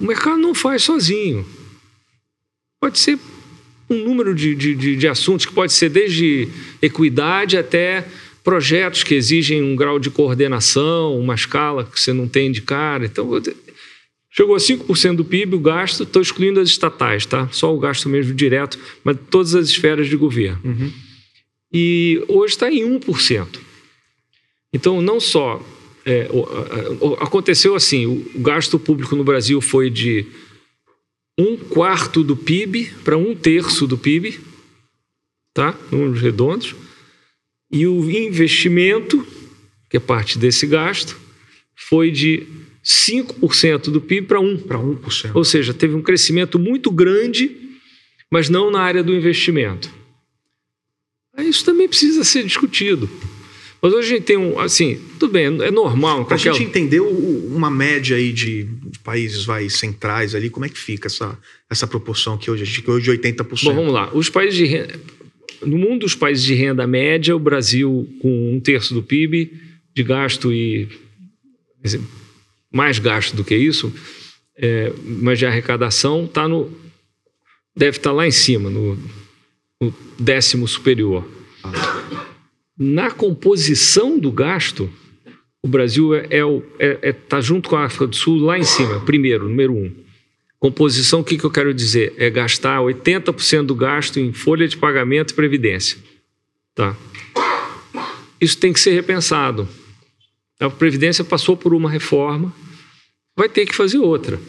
[0.00, 1.44] o mercado não faz sozinho.
[2.80, 3.18] Pode ser
[3.90, 6.48] um número de, de, de assuntos que pode ser desde
[6.82, 8.06] equidade até
[8.48, 13.04] projetos que exigem um grau de coordenação, uma escala que você não tem de cara.
[13.04, 13.28] Então,
[14.30, 17.46] chegou a 5% do PIB o gasto, estou excluindo as estatais, tá?
[17.52, 20.58] Só o gasto mesmo direto, mas todas as esferas de governo.
[20.64, 20.90] Uhum.
[21.70, 23.58] E hoje está em 1%.
[24.72, 25.62] Então, não só
[26.06, 26.26] é,
[27.20, 30.24] aconteceu assim, o gasto público no Brasil foi de
[31.38, 34.40] um quarto do PIB para um terço do PIB,
[35.52, 35.78] tá?
[35.92, 36.87] Números redondos.
[37.70, 39.26] E o investimento,
[39.90, 41.18] que é parte desse gasto,
[41.74, 42.46] foi de
[42.84, 44.62] 5% do PIB para 1%.
[44.66, 45.30] Para 1%.
[45.34, 47.54] Ou seja, teve um crescimento muito grande,
[48.30, 49.90] mas não na área do investimento.
[51.38, 53.08] Isso também precisa ser discutido.
[53.80, 56.24] Mas hoje a gente tem um, assim, tudo bem, é normal.
[56.24, 58.66] Para a gente entender uma média aí de,
[59.04, 61.38] países vai, centrais ali, como é que fica essa,
[61.70, 63.64] essa proporção que hoje, que hoje 80%?
[63.64, 64.10] Bom, vamos lá.
[64.12, 65.00] Os países de renda,
[65.62, 69.52] no mundo dos países de renda média, o Brasil, com um terço do PIB
[69.94, 70.88] de gasto e
[72.72, 73.92] mais gasto do que isso,
[74.56, 76.70] é, mas de arrecadação, tá no,
[77.76, 78.98] deve estar tá lá em cima, no,
[79.80, 81.26] no décimo superior.
[82.76, 84.90] Na composição do gasto,
[85.62, 86.40] o Brasil é, é,
[86.78, 89.92] é, é, tá junto com a África do Sul lá em cima, primeiro, número um.
[90.60, 92.14] Composição, o que, que eu quero dizer?
[92.16, 95.98] É gastar 80% do gasto em folha de pagamento e previdência.
[96.74, 96.96] Tá?
[98.40, 99.68] Isso tem que ser repensado.
[100.58, 102.52] A Previdência passou por uma reforma,
[103.36, 104.40] vai ter que fazer outra.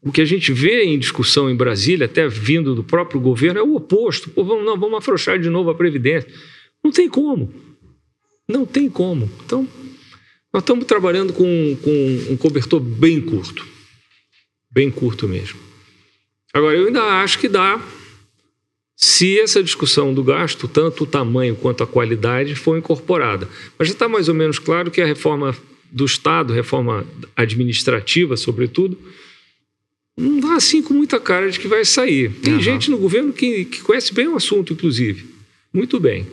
[0.00, 3.62] O que a gente vê em discussão em Brasília, até vindo do próprio governo, é
[3.62, 4.30] o oposto.
[4.30, 6.32] Pô, vamos, não, vamos afrouxar de novo a Previdência.
[6.82, 7.52] Não tem como.
[8.48, 9.28] Não tem como.
[9.44, 9.66] Então,
[10.52, 13.71] nós estamos trabalhando com, com um cobertor bem curto
[14.72, 15.60] bem curto mesmo.
[16.52, 17.80] Agora, eu ainda acho que dá
[18.96, 23.48] se essa discussão do gasto, tanto o tamanho quanto a qualidade, for incorporada.
[23.78, 25.56] Mas já está mais ou menos claro que a reforma
[25.90, 27.06] do Estado, reforma
[27.36, 28.96] administrativa, sobretudo,
[30.16, 32.30] não dá assim com muita cara de que vai sair.
[32.42, 32.60] Tem uhum.
[32.60, 35.26] gente no governo que, que conhece bem o assunto, inclusive.
[35.72, 36.26] Muito bem.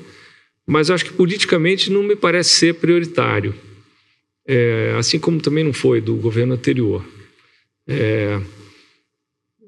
[0.67, 3.55] Mas acho que politicamente não me parece ser prioritário.
[4.47, 7.03] É, assim como também não foi do governo anterior.
[7.89, 8.39] É...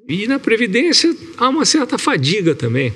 [0.07, 2.93] E na Previdência há uma certa fadiga também.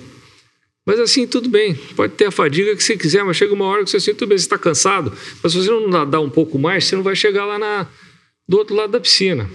[0.85, 3.83] Mas assim, tudo bem, pode ter a fadiga que você quiser, mas chega uma hora
[3.83, 5.11] que você assim, tudo bem, você está cansado,
[5.41, 7.87] mas se você não nadar um pouco mais, você não vai chegar lá na,
[8.47, 9.49] do outro lado da piscina,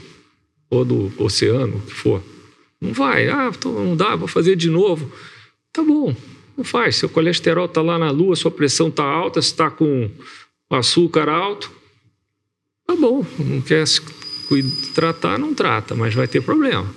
[0.69, 2.21] ou do oceano, o que for.
[2.81, 5.13] Não vai, ah, não dá, vou fazer de novo.
[5.73, 6.17] Tá bom,
[6.57, 6.97] não faz.
[6.97, 10.11] Seu colesterol está lá na lua, sua pressão está alta, está com
[10.69, 11.71] açúcar alto.
[12.87, 13.87] Tá bom, não quer
[14.95, 16.89] tratar, não trata, mas vai ter problema.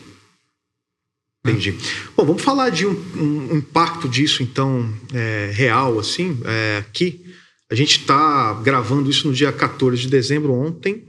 [1.46, 1.76] Entendi.
[2.16, 7.22] Bom, vamos falar de um, um impacto disso, então, é, real, assim, é, aqui.
[7.70, 10.54] A gente está gravando isso no dia 14 de dezembro.
[10.54, 11.04] Ontem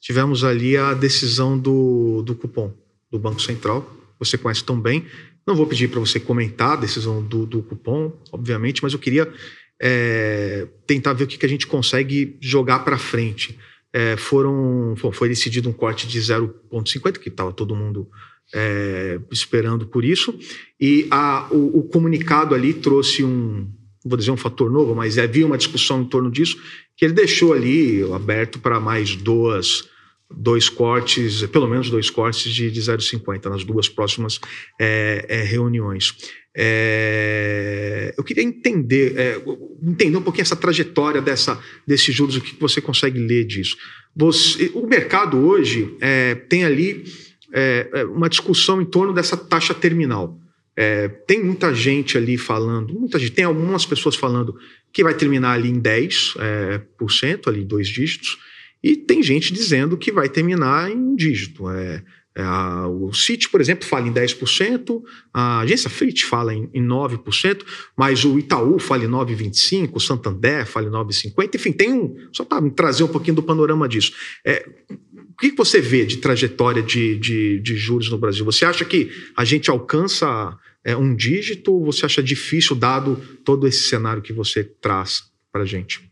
[0.00, 2.72] tivemos ali a decisão do, do cupom
[3.10, 3.88] do Banco Central.
[4.18, 5.04] Você conhece tão bem.
[5.46, 9.32] Não vou pedir para você comentar a decisão do, do cupom, obviamente, mas eu queria
[9.80, 13.56] é, tentar ver o que, que a gente consegue jogar para frente.
[13.98, 18.06] É, foram, foi decidido um corte de 0,50, que estava todo mundo
[18.54, 20.38] é, esperando por isso,
[20.78, 23.66] e a, o, o, comunicado ali trouxe um,
[24.04, 26.58] vou dizer um fator novo, mas havia uma discussão em torno disso,
[26.94, 29.88] que ele deixou ali aberto para mais duas
[30.30, 34.40] dois cortes, pelo menos dois cortes de, de 0,50 nas duas próximas
[34.80, 36.14] é, é, reuniões.
[36.56, 39.42] É, eu queria entender, é,
[39.82, 43.76] entender um pouquinho essa trajetória dessa, desses juros, o que você consegue ler disso.
[44.16, 47.04] Você, o mercado hoje é, tem ali
[47.52, 50.40] é, uma discussão em torno dessa taxa terminal.
[51.26, 54.56] tem muita gente ali falando, muita gente, tem algumas pessoas falando
[54.92, 58.38] que vai terminar ali em 10%, por cento, ali dois dígitos,
[58.82, 61.68] e tem gente dizendo que vai terminar em um dígito.
[61.68, 62.02] É,
[62.36, 66.86] é a, o CIT, por exemplo, fala em 10%, a agência Fritz fala em, em
[66.86, 67.64] 9%,
[67.96, 71.54] mas o Itaú fala em 9,25%, o Santander fala em 9,50%.
[71.54, 72.14] Enfim, tem um.
[72.32, 74.12] Só para trazer um pouquinho do panorama disso.
[74.44, 78.44] É, o que você vê de trajetória de, de, de, juros no Brasil?
[78.44, 83.66] Você acha que a gente alcança é, um dígito ou você acha difícil, dado todo
[83.66, 86.06] esse cenário que você traz para a gente?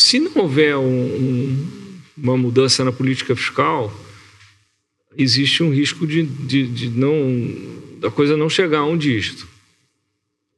[0.00, 3.94] Se não houver um, um, uma mudança na política fiscal,
[5.16, 7.12] existe um risco de, de, de, não
[8.00, 9.46] da coisa não chegar a um dígito.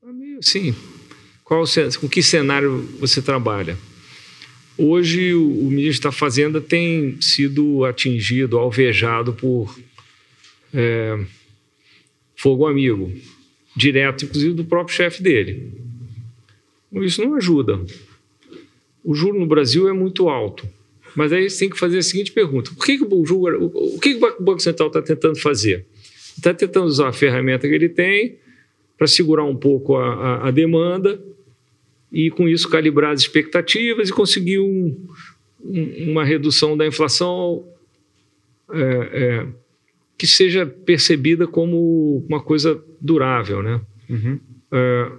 [0.04, 0.72] É assim.
[1.42, 1.64] Qual,
[2.00, 3.76] com que cenário você trabalha?
[4.78, 9.76] Hoje, o, o ministro da Fazenda tem sido atingido, alvejado por
[10.72, 11.18] é,
[12.36, 13.12] fogo amigo,
[13.74, 15.72] direto, inclusive, do próprio chefe dele.
[16.92, 17.84] Isso não ajuda
[19.04, 20.66] o juro no Brasil é muito alto.
[21.14, 23.98] Mas aí você tem que fazer a seguinte pergunta: por que, que o, juro, o,
[23.98, 25.86] que, que o Banco Central está tentando fazer?
[26.36, 28.38] Está tentando usar a ferramenta que ele tem
[28.96, 31.22] para segurar um pouco a, a, a, demanda
[32.10, 34.96] e, com isso, calibrar as expectativas e conseguir um,
[35.62, 37.66] um, uma redução da inflação
[38.72, 39.46] é, é,
[40.16, 43.62] que seja percebida como uma coisa durável.
[43.62, 43.80] Né?
[44.08, 44.40] Uhum.
[44.72, 45.12] É,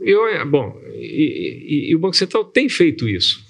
[0.00, 3.44] eu, é, bom, e, e, e, o Banco Central tem feito isso.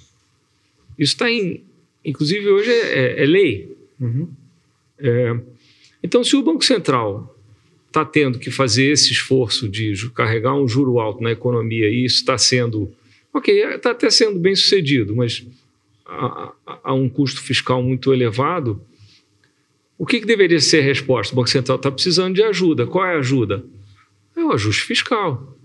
[0.99, 1.65] Isso está em.
[2.05, 3.77] Inclusive, hoje é, é, é lei.
[4.01, 4.29] Uhum.
[4.99, 5.37] É,
[6.03, 7.37] então, se o Banco Central
[7.87, 12.17] está tendo que fazer esse esforço de carregar um juro alto na economia e isso
[12.17, 12.93] está sendo.
[13.33, 15.47] Ok, está até sendo bem sucedido, mas
[16.07, 18.81] a, a, a, um custo fiscal muito elevado.
[19.99, 21.33] O que, que deveria ser a resposta?
[21.33, 22.87] O Banco Central está precisando de ajuda.
[22.87, 23.65] Qual é a ajuda?
[24.37, 25.57] É o ajuste fiscal.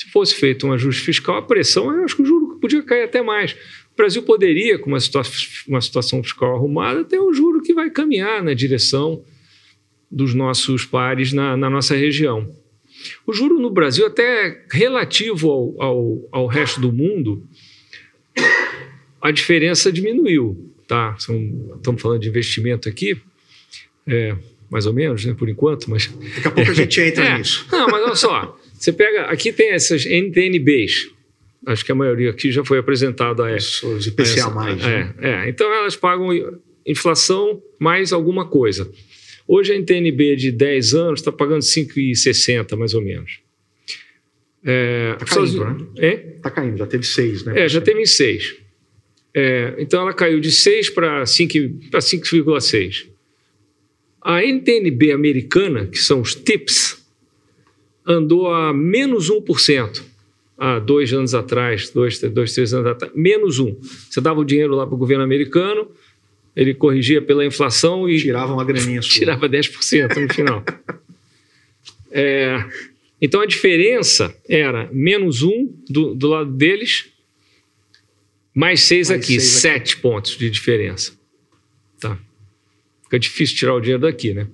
[0.00, 3.02] Se fosse feito um ajuste fiscal, a pressão, eu acho que o juro podia cair
[3.02, 3.52] até mais.
[3.52, 5.20] O Brasil poderia, com uma, situa
[5.68, 9.22] uma situação fiscal arrumada, ter um juro que vai caminhar na direção
[10.10, 12.50] dos nossos pares na, na nossa região.
[13.26, 17.46] O juro no Brasil, até relativo ao, ao, ao resto do mundo,
[19.20, 20.72] a diferença diminuiu.
[20.88, 21.14] Tá?
[21.18, 23.20] São, estamos falando de investimento aqui,
[24.06, 24.34] é,
[24.70, 26.06] mais ou menos, né, por enquanto, mas...
[26.06, 27.66] Daqui a pouco a gente entra é, nisso.
[27.70, 31.10] Não, mas olha só, você pega, aqui tem essas NTNBs,
[31.66, 33.86] acho que a maioria aqui já foi apresentada a essa.
[33.86, 34.82] Os IPCA mais.
[34.82, 35.14] É, né?
[35.20, 36.28] é, então elas pagam
[36.86, 38.90] inflação mais alguma coisa.
[39.46, 43.40] Hoje a NTNB de 10 anos está pagando 5,60 mais ou menos.
[44.64, 45.86] É, tá caindo, né?
[45.98, 46.16] É?
[46.42, 47.64] Tá caindo, já teve 6, né?
[47.64, 48.56] É, já teve em 6.
[49.34, 53.08] É, então ela caiu de 6 para 5,6.
[54.22, 56.99] A NTNB americana, que são os TIPS,
[58.10, 60.02] andou a menos 1%.
[60.58, 63.74] Há dois anos atrás, dois, dois, três anos atrás, menos um.
[63.80, 65.88] Você dava o dinheiro lá para o governo americano,
[66.54, 68.18] ele corrigia pela inflação e.
[68.18, 69.12] Tirava uma graninha sua.
[69.12, 70.62] Tirava 10% no final.
[72.12, 72.62] é,
[73.22, 77.06] então a diferença era menos um do, do lado deles,
[78.54, 80.02] mais seis mais aqui, seis sete aqui.
[80.02, 81.12] pontos de diferença.
[81.98, 82.18] Tá.
[83.04, 84.46] Fica difícil tirar o dinheiro daqui, né?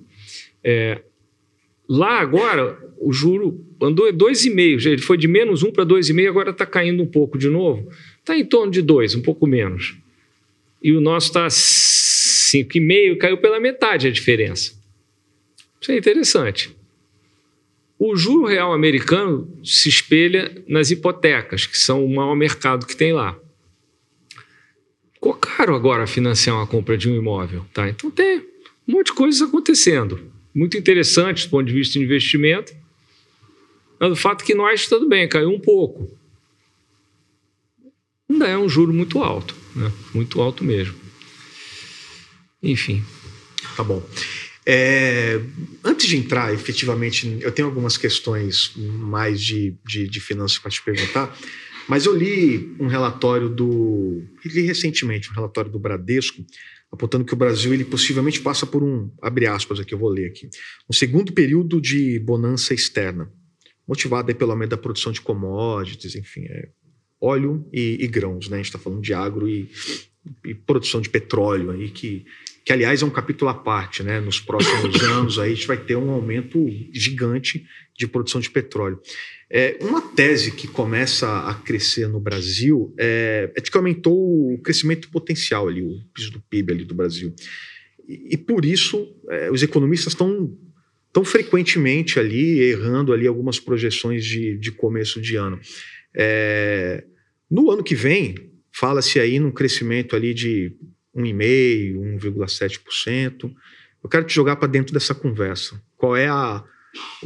[0.63, 1.01] É,
[1.87, 6.65] Lá agora, o juro andou 2,5, ele foi de menos 1 para 2,5, agora está
[6.65, 7.89] caindo um pouco de novo.
[8.19, 9.95] Está em torno de 2, um pouco menos.
[10.83, 14.73] E o nosso está 5,5, caiu pela metade a diferença.
[15.79, 16.75] Isso é interessante.
[17.97, 23.13] O juro real americano se espelha nas hipotecas, que são o maior mercado que tem
[23.13, 23.37] lá.
[25.13, 27.89] Ficou caro agora financiar uma compra de um imóvel, tá?
[27.89, 28.39] Então tem
[28.87, 32.73] um monte de coisas acontecendo muito interessantes do ponto de vista de investimento.
[33.99, 36.11] Mas o fato é que nós, tudo bem, caiu um pouco.
[38.27, 39.91] Ainda é um juro muito alto, né?
[40.15, 40.95] muito alto mesmo.
[42.61, 43.03] Enfim.
[43.75, 44.03] Tá bom.
[44.65, 45.39] É,
[45.83, 50.81] antes de entrar efetivamente, eu tenho algumas questões mais de, de, de finanças para te
[50.81, 51.37] perguntar,
[51.87, 54.23] mas eu li um relatório do.
[54.43, 56.43] li recentemente um relatório do Bradesco,
[56.91, 60.27] apontando que o Brasil ele possivelmente passa por um, abre aspas aqui, eu vou ler
[60.27, 60.49] aqui,
[60.89, 63.31] um segundo período de bonança externa,
[63.87, 66.69] motivado pelo aumento da produção de commodities, enfim, é,
[67.21, 68.55] óleo e, e grãos, né?
[68.55, 69.69] A gente está falando de agro e,
[70.45, 72.25] e, produção de petróleo aí, que,
[72.67, 74.19] que aliás é um capítulo à parte, né?
[74.19, 77.65] Nos próximos anos aí a gente vai ter um aumento gigante
[77.97, 78.99] de produção de petróleo.
[79.49, 84.59] É, uma tese que começa a crescer no Brasil é, é de que aumentou o
[84.61, 87.33] crescimento potencial ali, o piso do PIB ali do Brasil.
[88.05, 90.53] E, e por isso é, os economistas estão
[91.13, 95.57] tão frequentemente ali errando ali algumas projeções de, de começo de ano.
[96.13, 97.05] É,
[97.49, 98.35] no ano que vem,
[98.73, 100.75] fala-se aí num crescimento ali de
[101.17, 103.51] 1,5%, 1,7%.
[104.03, 105.81] Eu quero te jogar para dentro dessa conversa.
[105.97, 106.63] Qual é a.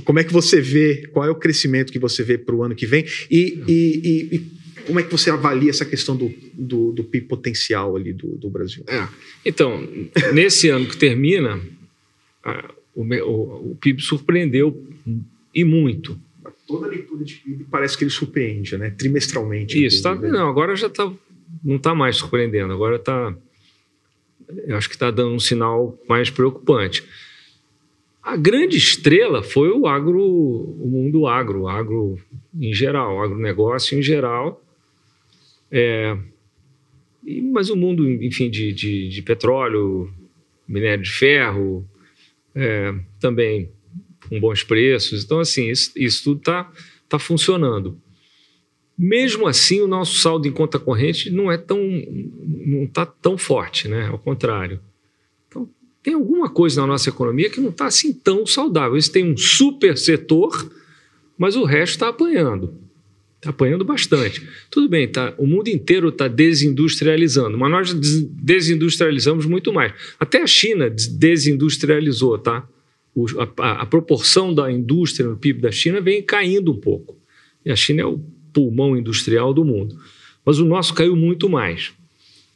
[0.04, 2.76] Como é que você vê, qual é o crescimento que você vê para o ano
[2.76, 3.06] que vem?
[3.30, 4.52] E, e, e, e,
[4.86, 8.50] como é que você avalia essa questão do, do, do PIB potencial ali do, do
[8.50, 8.84] Brasil?
[8.88, 9.08] É.
[9.46, 9.88] Então,
[10.34, 11.62] nesse ano que termina,
[12.44, 14.86] a, o, o, o PIB surpreendeu
[15.54, 16.20] e muito
[16.72, 18.90] toda leitura de PIB parece que ele surpreende, né?
[18.92, 19.84] Trimestralmente.
[19.84, 21.12] Isso, tá, não, agora já tá,
[21.64, 23.36] não está mais surpreendendo, agora está.
[24.66, 27.04] Eu acho que está dando um sinal mais preocupante.
[28.22, 32.20] A grande estrela foi o agro, o mundo agro, agro
[32.54, 34.64] em geral, agronegócio em geral.
[35.72, 36.16] É,
[37.52, 40.12] mas o mundo, enfim, de, de, de petróleo,
[40.68, 41.88] minério de ferro,
[42.54, 43.70] é, também
[44.30, 45.24] com bons preços.
[45.24, 46.72] Então, assim, isso, isso tudo está
[47.10, 48.00] tá funcionando.
[49.04, 53.88] Mesmo assim, o nosso saldo em conta corrente não é tão não está tão forte,
[53.88, 54.08] né?
[54.08, 54.80] Ao contrário.
[55.48, 55.68] Então,
[56.04, 58.96] tem alguma coisa na nossa economia que não está assim tão saudável.
[58.96, 60.72] Isso tem um super setor,
[61.38, 62.76] mas o resto está apanhando.
[63.38, 64.48] Está apanhando bastante.
[64.70, 69.94] Tudo bem, tá, o mundo inteiro está desindustrializando, mas nós desindustrializamos muito mais.
[70.20, 72.68] Até a China desindustrializou, tá?
[73.16, 73.26] o,
[73.60, 77.18] a, a, proporção da indústria no PIB da China vem caindo um pouco.
[77.66, 78.22] E a China é o
[78.54, 79.98] pulmão industrial do mundo.
[80.46, 81.94] Mas o nosso caiu muito mais.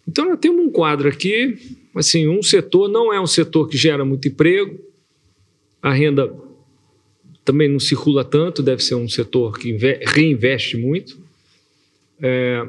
[0.07, 1.57] Então, nós temos um quadro aqui,
[1.95, 4.79] assim, um setor não é um setor que gera muito emprego,
[5.81, 6.33] a renda
[7.43, 11.17] também não circula tanto, deve ser um setor que reinveste muito.
[12.19, 12.67] É,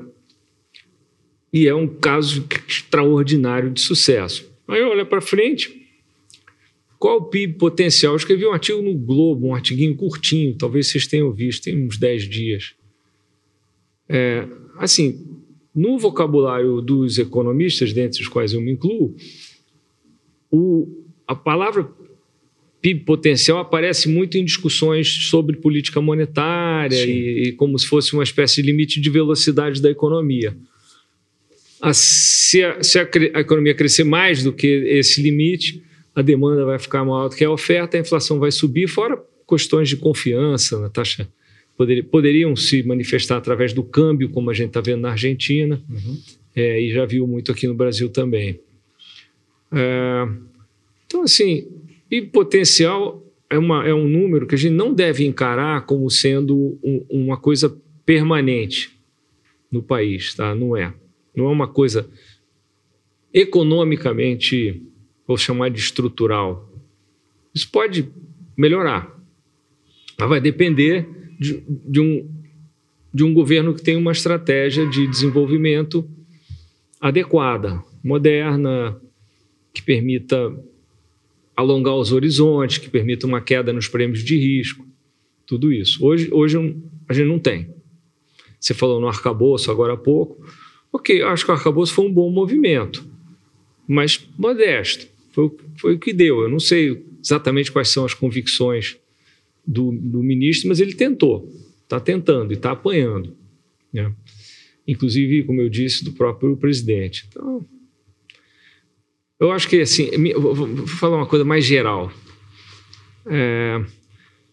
[1.52, 4.46] e é um caso extraordinário de sucesso.
[4.68, 5.86] Aí olha para frente,
[6.98, 8.12] qual o PIB potencial?
[8.12, 11.96] Eu escrevi um artigo no Globo, um artiguinho curtinho, talvez vocês tenham visto, tem uns
[11.96, 12.74] 10 dias.
[14.08, 14.46] É,
[14.78, 15.26] assim,
[15.74, 19.14] no vocabulário dos economistas, dentre os quais eu me incluo,
[20.50, 21.88] o, a palavra
[22.80, 28.22] PIB potencial aparece muito em discussões sobre política monetária e, e, como se fosse uma
[28.22, 30.56] espécie de limite de velocidade da economia.
[31.82, 35.82] A, se, a, se a, a economia crescer mais do que esse limite,
[36.14, 39.88] a demanda vai ficar maior do que a oferta, a inflação vai subir, fora questões
[39.88, 41.28] de confiança na taxa.
[41.76, 46.18] Poder, poderiam se manifestar através do câmbio, como a gente está vendo na Argentina, uhum.
[46.54, 48.58] é, e já viu muito aqui no Brasil também.
[49.70, 50.28] É,
[51.06, 51.68] então, assim,
[52.10, 56.78] e potencial é, uma, é um número que a gente não deve encarar como sendo
[56.82, 58.90] um, uma coisa permanente
[59.70, 60.54] no país, tá?
[60.54, 60.94] Não é.
[61.34, 62.08] Não é uma coisa
[63.34, 64.82] economicamente
[65.26, 66.72] vou chamar de estrutural.
[67.54, 68.08] Isso pode
[68.56, 69.14] melhorar,
[70.18, 71.06] mas vai depender
[71.38, 72.28] de, de, um,
[73.12, 76.08] de um governo que tem uma estratégia de desenvolvimento
[77.00, 79.00] adequada, moderna,
[79.72, 80.54] que permita
[81.56, 84.86] alongar os horizontes, que permita uma queda nos prêmios de risco,
[85.46, 86.04] tudo isso.
[86.04, 86.76] Hoje, hoje
[87.08, 87.74] a gente não tem.
[88.58, 90.44] Você falou no arcabouço agora há pouco.
[90.92, 93.06] Ok, acho que o arcabouço foi um bom movimento,
[93.86, 95.06] mas modesto.
[95.32, 96.40] Foi, foi o que deu.
[96.40, 98.98] Eu não sei exatamente quais são as convicções
[99.66, 101.50] do, do ministro, mas ele tentou,
[101.82, 103.36] está tentando e está apanhando.
[103.92, 104.12] Né?
[104.86, 107.26] Inclusive, como eu disse, do próprio presidente.
[107.28, 107.66] Então,
[109.40, 112.12] eu acho que, assim, vou falar uma coisa mais geral.
[113.26, 113.84] É,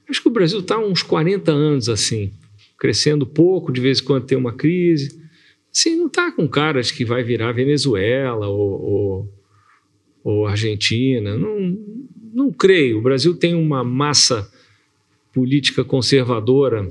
[0.09, 2.31] acho que o Brasil está uns 40 anos assim,
[2.77, 5.21] crescendo pouco, de vez em quando tem uma crise.
[5.71, 9.43] Assim, não está com caras que vai virar Venezuela ou, ou
[10.23, 11.37] ou Argentina.
[11.37, 11.77] Não,
[12.33, 12.99] não creio.
[12.99, 14.49] O Brasil tem uma massa
[15.33, 16.87] política conservadora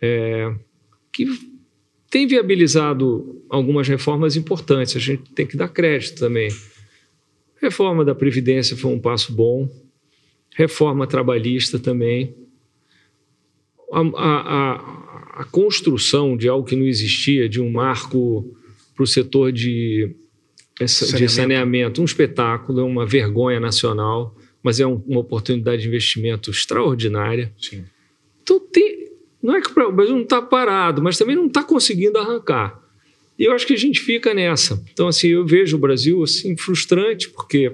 [0.00, 0.54] é,
[1.10, 1.26] que
[2.10, 4.96] tem viabilizado algumas reformas importantes.
[4.96, 6.50] A gente tem que dar crédito também.
[7.60, 9.68] Reforma da Previdência foi um passo bom,
[10.54, 12.34] reforma trabalhista também.
[13.92, 18.56] A, a, a, construção de algo que não existia, de um marco
[18.94, 20.14] para o setor de,
[20.86, 21.16] saneamento.
[21.18, 26.50] de saneamento, um espetáculo, é uma vergonha nacional, mas é um, uma oportunidade de investimento
[26.50, 27.52] extraordinária.
[27.58, 27.84] Sim.
[28.42, 29.08] Então, tem,
[29.42, 32.80] não é que o Brasil não está parado, mas também não está conseguindo arrancar.
[33.38, 34.82] E eu acho que a gente fica nessa.
[34.92, 37.72] Então, assim, eu vejo o Brasil assim frustrante, porque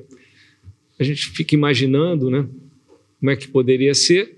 [0.98, 2.46] a gente fica imaginando, né,
[3.18, 4.36] como é que poderia ser.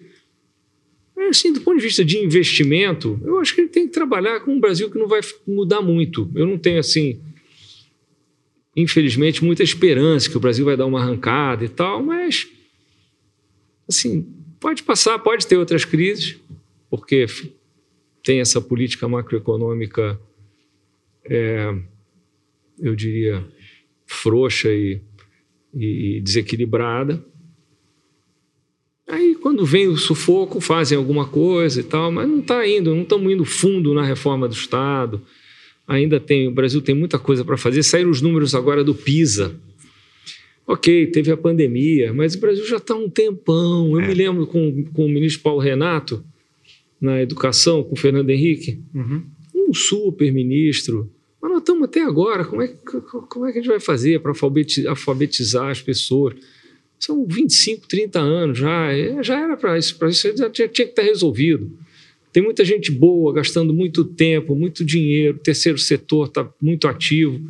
[1.15, 4.41] Mas, assim, do ponto de vista de investimento, eu acho que ele tem que trabalhar
[4.41, 6.31] com um Brasil que não vai mudar muito.
[6.35, 7.21] Eu não tenho, assim,
[8.81, 12.49] infelizmente, muita esperança que o Brasil vai dar uma arrancada e tal, mas,
[13.89, 14.23] assim,
[14.61, 16.37] pode passar, pode ter outras crises,
[16.89, 17.27] porque
[18.23, 20.21] tem essa política macroeconômica
[21.25, 21.75] é,
[22.81, 23.45] eu diria,
[24.07, 25.01] frouxa e,
[25.75, 27.23] e, desequilibrada.
[29.07, 33.03] Aí, quando vem o sufoco, fazem alguma coisa e tal, mas não está indo, não
[33.03, 35.23] estamos indo fundo na reforma do Estado.
[35.89, 37.83] Ainda tem, o Brasil tem muita coisa para fazer.
[37.83, 39.59] Saíram os números agora do PISA.
[40.67, 43.93] Ok, teve a pandemia, mas o Brasil já está um tempão.
[43.93, 44.07] Eu é.
[44.07, 46.23] me lembro com, com o ministro Paulo Renato,
[47.01, 49.23] na educação, com o Fernando Henrique, uhum.
[49.55, 51.11] um super ministro,
[51.41, 52.69] mas nós estamos até agora, como é,
[53.29, 54.33] como é que a gente vai fazer para
[54.89, 56.35] alfabetizar as pessoas?
[56.99, 60.87] São 25, 30 anos já, é, já era para isso, para isso já tinha, tinha
[60.87, 61.71] que estar resolvido.
[62.33, 67.41] Tem muita gente boa gastando muito tempo, muito dinheiro, o terceiro setor está muito ativo,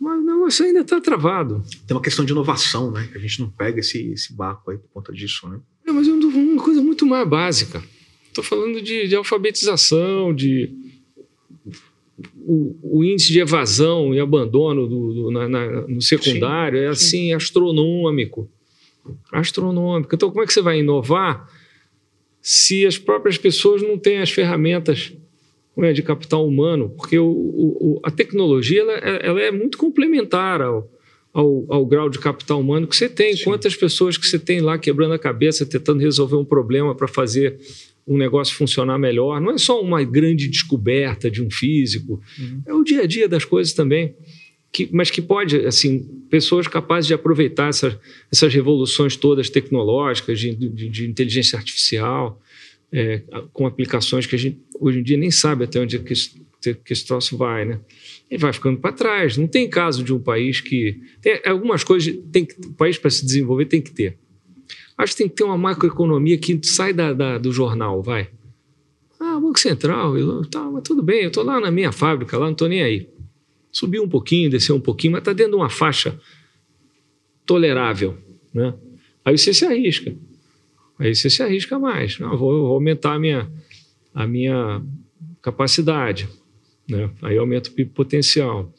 [0.00, 1.62] mas o negócio ainda está travado.
[1.86, 3.08] Tem uma questão de inovação, né?
[3.10, 5.60] Que a gente não pega esse, esse barco aí por conta disso, né?
[5.86, 7.82] É, mas é uma coisa muito mais básica.
[8.28, 10.72] Estou falando de, de alfabetização, de
[12.36, 16.88] o, o, índice de evasão e abandono do, do na, na, no secundário sim, é
[16.88, 17.32] assim sim.
[17.32, 18.50] astronômico.
[19.32, 20.14] Astronômico.
[20.14, 21.48] Então, como é que você vai inovar
[22.42, 25.12] se as próprias pessoas não têm as ferramentas
[25.78, 26.90] é, de capital humano?
[26.96, 30.90] Porque o, o, a tecnologia ela, ela, é muito complementar ao,
[31.32, 33.36] ao, ao, grau de capital humano que você tem.
[33.36, 33.44] Sim.
[33.44, 37.58] Quantas pessoas que você tem lá quebrando a cabeça, tentando resolver um problema para fazer
[38.06, 39.40] um negócio funcionar melhor.
[39.40, 42.62] Não é só uma grande descoberta de um físico, uhum.
[42.66, 44.16] é o dia a dia das coisas também.
[44.72, 47.98] Que, mas que pode, assim, pessoas capazes de aproveitar essas,
[48.30, 52.40] essas revoluções todas tecnológicas, de, de, de inteligência artificial,
[52.92, 56.14] é, com aplicações que a gente hoje em dia nem sabe até onde é que,
[56.14, 57.78] esse, que esse troço vai, né?
[58.30, 59.36] Ele vai ficando para trás.
[59.36, 61.00] Não tem caso de um país que.
[61.20, 64.16] Tem algumas coisas, tem que, o país para se desenvolver tem que ter.
[64.96, 68.28] Acho que tem que ter uma macroeconomia que sai da, da do jornal, vai.
[69.18, 72.46] Ah, Banco Central, eu, tá, mas tudo bem, eu estou lá na minha fábrica, lá
[72.46, 73.08] não estou nem aí.
[73.72, 76.18] Subiu um pouquinho, desceu um pouquinho, mas está dentro de uma faixa
[77.46, 78.16] tolerável.
[78.52, 78.74] Né?
[79.24, 80.14] Aí você se arrisca.
[80.98, 82.18] Aí você se arrisca mais.
[82.18, 83.50] Não, vou, vou aumentar a minha,
[84.14, 84.82] a minha
[85.40, 86.28] capacidade.
[86.88, 87.10] Né?
[87.22, 88.72] Aí aumenta o PIB potencial.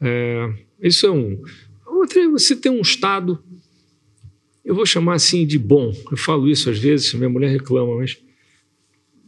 [0.00, 1.42] É, isso é um.
[1.86, 3.42] Outra é você ter um Estado
[4.64, 5.92] eu vou chamar assim de bom.
[6.10, 8.18] Eu falo isso às vezes, minha mulher reclama, mas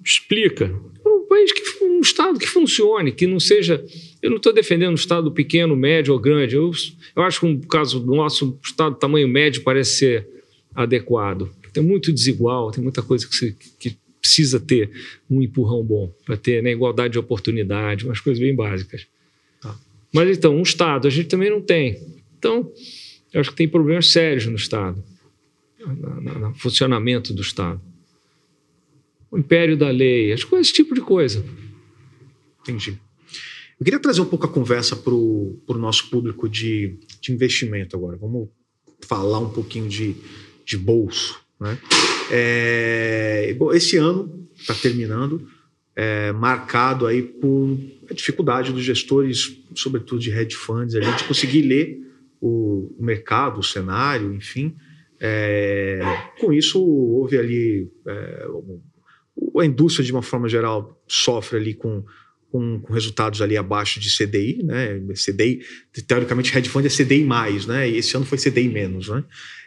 [0.05, 0.73] explica.
[1.05, 3.85] Um país que um estado que funcione, que não seja.
[4.23, 6.55] Eu não estou defendendo um estado pequeno, médio ou grande.
[6.55, 6.71] Eu,
[7.17, 10.29] eu acho que no caso do nosso estado tamanho médio parece ser
[10.75, 11.51] adequado.
[11.73, 14.91] Tem muito desigual, tem muita coisa que, se, que precisa ter
[15.29, 19.07] um empurrão bom para ter né, igualdade de oportunidade, umas coisas bem básicas.
[19.61, 19.75] Tá.
[20.15, 21.99] Mas então, um estado a gente também não tem.
[22.39, 22.71] Então,
[23.33, 25.03] eu acho que tem problemas sérios no estado
[25.87, 27.81] no funcionamento do Estado.
[29.31, 31.45] O império da lei, as coisas, esse tipo de coisa.
[32.61, 32.99] Entendi.
[33.83, 38.17] Eu queria trazer um pouco a conversa para o nosso público de, de investimento agora.
[38.17, 38.49] Vamos
[39.01, 40.15] falar um pouquinho de,
[40.65, 41.41] de bolso.
[41.59, 41.77] Né?
[42.31, 45.49] É, esse ano está terminando,
[45.97, 47.77] é, marcado aí por
[48.09, 51.99] a dificuldade dos gestores, sobretudo de hedge funds, ali, de conseguir ler
[52.41, 54.77] o, o mercado, o cenário, enfim.
[55.19, 56.03] É,
[56.39, 57.91] com isso, houve ali.
[58.07, 58.47] É,
[59.59, 62.05] a indústria, de uma forma geral, sofre ali com,
[62.53, 65.01] com, com, resultados ali abaixo de CDI, né?
[65.15, 65.63] CDI,
[66.07, 67.89] teoricamente, hedge fund é CDI mais, né?
[67.89, 69.25] E esse ano foi CDI menos, né?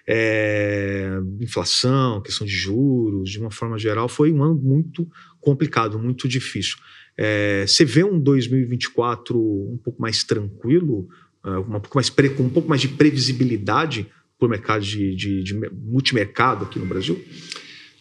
[0.08, 5.10] É, inflação, questão de juros, de uma forma geral, foi um ano muito
[5.42, 6.78] complicado, muito difícil.
[7.18, 11.08] É, você vê um 2024 um pouco mais tranquilo,
[11.44, 14.06] é, um pouco mais, com um pouco mais de previsibilidade
[14.38, 17.20] por mercado de, de, de multimercado aqui no Brasil?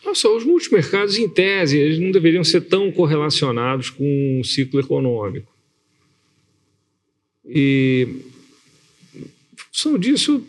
[0.05, 5.53] Nossa, os multimercados, em tese, eles não deveriam ser tão correlacionados com o ciclo econômico.
[7.47, 8.09] E
[9.57, 10.45] função disso,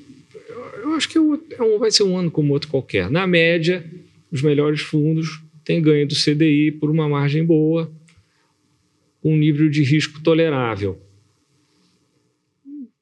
[0.81, 3.09] eu acho que é vai ser um ano como outro qualquer.
[3.09, 3.83] Na média,
[4.31, 7.91] os melhores fundos têm ganho do CDI por uma margem boa,
[9.23, 11.01] um nível de risco tolerável.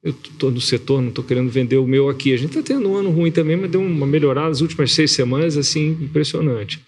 [0.04, 2.34] Eu estou no setor, não estou querendo vender o meu aqui.
[2.34, 5.12] A gente está tendo um ano ruim também, mas deu uma melhorada nas últimas seis
[5.12, 6.82] semanas, assim, impressionante.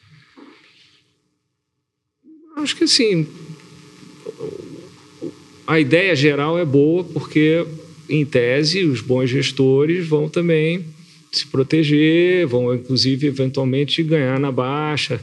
[2.58, 3.26] Acho que, assim,
[5.66, 7.66] a ideia geral é boa, porque,
[8.10, 10.86] em tese, os bons gestores vão também
[11.32, 15.22] se proteger, vão, inclusive, eventualmente ganhar na baixa,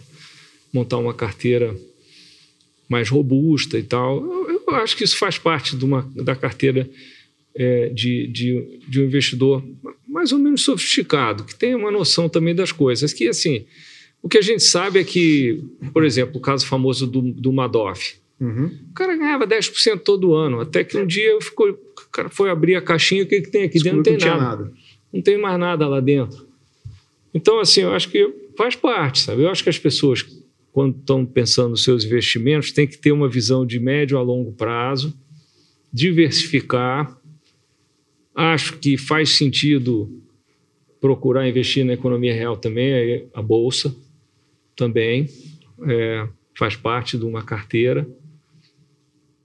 [0.72, 1.76] montar uma carteira
[2.88, 4.24] mais robusta e tal.
[4.24, 6.88] Eu, eu acho que isso faz parte de uma, da carteira
[7.55, 9.62] é, de, de, de, um investidor
[10.09, 13.12] mais ou menos sofisticado, que tem uma noção também das coisas.
[13.12, 13.64] Que, assim,
[14.22, 18.16] o que a gente sabe é que, por exemplo, o caso famoso do, do Madoff.
[18.40, 18.70] Uhum.
[18.90, 22.74] O cara ganhava 10% todo ano, até que um dia ficou, o cara foi abrir
[22.74, 23.98] a caixinha, o que, que tem aqui dentro?
[23.98, 24.40] Não tem nada.
[24.40, 24.72] nada.
[25.12, 26.46] Não tem mais nada lá dentro.
[27.34, 29.42] Então, assim, eu acho que faz parte, sabe?
[29.42, 30.24] Eu acho que as pessoas,
[30.72, 34.53] quando estão pensando nos seus investimentos, têm que ter uma visão de médio a longo
[34.53, 35.16] prazo,
[35.92, 37.16] diversificar,
[38.34, 40.22] Acho que faz sentido
[41.00, 43.94] procurar investir na economia real também, a bolsa
[44.76, 45.28] também
[45.86, 46.26] é,
[46.56, 48.06] faz parte de uma carteira.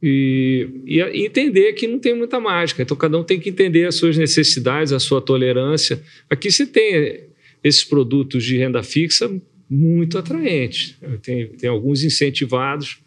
[0.01, 2.83] E, e, entender que não tem muita mágica.
[2.83, 6.01] Então, cada um tem que entender as suas necessidades, a sua tolerância.
[6.29, 7.27] Aqui você tem
[7.63, 9.29] esses produtos de renda fixa
[9.69, 10.95] muito atraentes.
[11.23, 12.99] Tem, tem alguns incentivados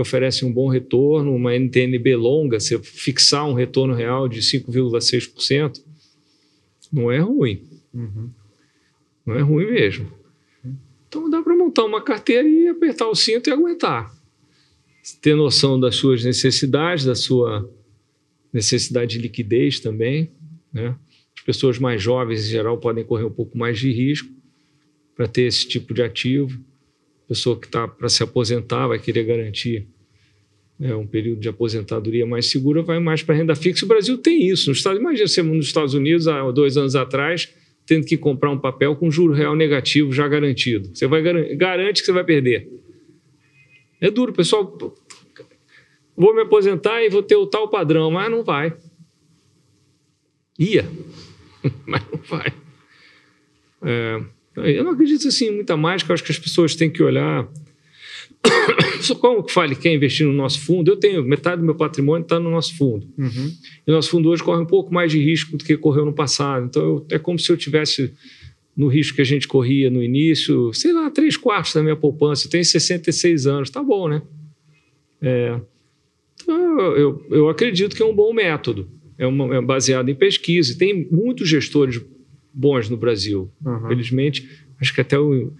[0.00, 5.82] que oferecem um bom retorno, uma NTNB longa, se fixar um retorno real de 5,6%,
[6.90, 7.62] não é ruim.
[7.92, 8.30] Uhum.
[9.26, 10.10] Não é ruim mesmo.
[11.06, 14.10] Então dá para montar uma carteira e apertar o cinto e aguentar.
[15.20, 17.70] Ter noção das suas necessidades, da sua
[18.52, 20.30] necessidade de liquidez também.
[20.72, 20.96] Né?
[21.36, 24.30] As pessoas mais jovens, em geral, podem correr um pouco mais de risco
[25.14, 26.58] para ter esse tipo de ativo
[27.30, 29.86] pessoa que está para se aposentar vai querer garantir
[30.76, 33.84] né, um período de aposentadoria mais segura, vai mais para renda fixa.
[33.84, 34.68] O Brasil tem isso.
[34.68, 37.54] Nos Estados, imagina você nos Estados Unidos, há dois anos atrás,
[37.86, 40.90] tendo que comprar um papel com juro real negativo já garantido.
[40.92, 41.22] Você vai
[41.54, 42.68] garante que você vai perder.
[44.00, 44.76] É duro, pessoal.
[46.16, 48.76] Vou me aposentar e vou ter o tal padrão, mas não vai.
[50.58, 50.84] Ia,
[51.86, 52.52] mas não vai.
[53.82, 54.20] É,
[54.56, 57.48] eu não acredito assim em muita mágica, eu acho que as pessoas têm que olhar.
[59.20, 60.90] Como que fale quer investir no nosso fundo?
[60.90, 63.06] Eu tenho metade do meu patrimônio está no nosso fundo.
[63.16, 63.52] Uhum.
[63.86, 66.12] E o nosso fundo hoje corre um pouco mais de risco do que correu no
[66.12, 66.66] passado.
[66.66, 68.12] Então eu, é como se eu tivesse
[68.76, 72.46] no risco que a gente corria no início, sei lá, três quartos da minha poupança.
[72.46, 74.22] Eu tenho 66 anos, tá bom, né?
[75.20, 75.60] É,
[76.42, 78.88] então eu, eu acredito que é um bom método.
[79.18, 80.72] É, uma, é baseado em pesquisa.
[80.72, 82.00] E tem muitos gestores
[82.52, 83.50] bons no Brasil.
[83.64, 83.88] Uhum.
[83.88, 84.48] Felizmente,
[84.80, 85.52] acho que até o,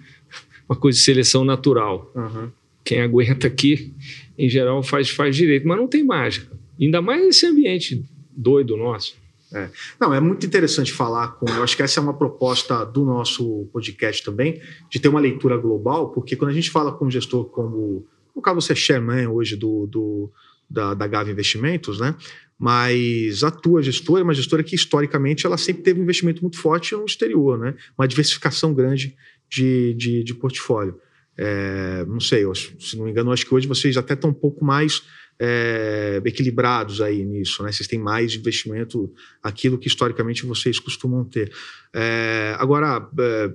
[0.69, 2.11] uma coisa de seleção natural.
[2.15, 2.51] Uhum.
[2.85, 3.93] Quem aguenta aqui,
[4.39, 6.57] em geral, faz, faz direito, mas não tem mágica.
[6.81, 9.15] Ainda mais nesse ambiente doido nosso.
[9.53, 9.69] É.
[10.01, 11.49] Não, é muito interessante falar com.
[11.49, 15.57] Eu acho que essa é uma proposta do nosso podcast também, de ter uma leitura
[15.57, 18.07] global, porque quando a gente fala com um gestor como.
[18.35, 20.31] No caso, você é chairman hoje do, do
[20.69, 22.15] da, da Gava Investimentos, né?
[22.61, 26.59] Mas a tua gestora é uma gestora que historicamente ela sempre teve um investimento muito
[26.59, 27.75] forte no exterior, né?
[27.97, 29.17] Uma diversificação grande
[29.49, 31.01] de, de, de portfólio.
[31.39, 34.35] É, não sei, eu, se não me engano, acho que hoje vocês até estão um
[34.35, 35.03] pouco mais
[35.41, 37.73] é, equilibrados aí nisso, né?
[37.73, 39.11] Vocês têm mais investimento,
[39.43, 41.51] aquilo que historicamente vocês costumam ter.
[41.95, 43.51] É, agora, é,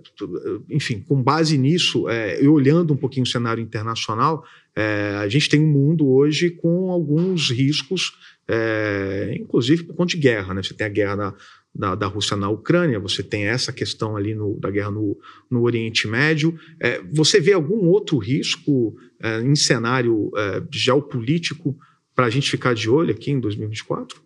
[0.71, 4.43] enfim, com base nisso, é, e olhando um pouquinho o cenário internacional,
[4.75, 8.13] é, a gente tem um mundo hoje com alguns riscos
[8.47, 10.53] é, inclusive por conta de guerra.
[10.53, 10.63] Né?
[10.63, 11.33] Você tem a guerra da,
[11.73, 15.17] da, da, Rússia na Ucrânia, você tem essa questão ali no, da guerra no,
[15.49, 16.57] no Oriente Médio.
[16.79, 21.77] É, você vê algum outro risco é, em cenário é, geopolítico
[22.13, 24.21] para a gente ficar de olho aqui em 2024?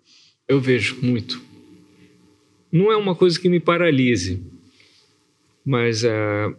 [0.48, 1.42] Eu vejo muito.
[2.72, 4.44] Não é uma coisa que me paralise,
[5.66, 6.54] mas é,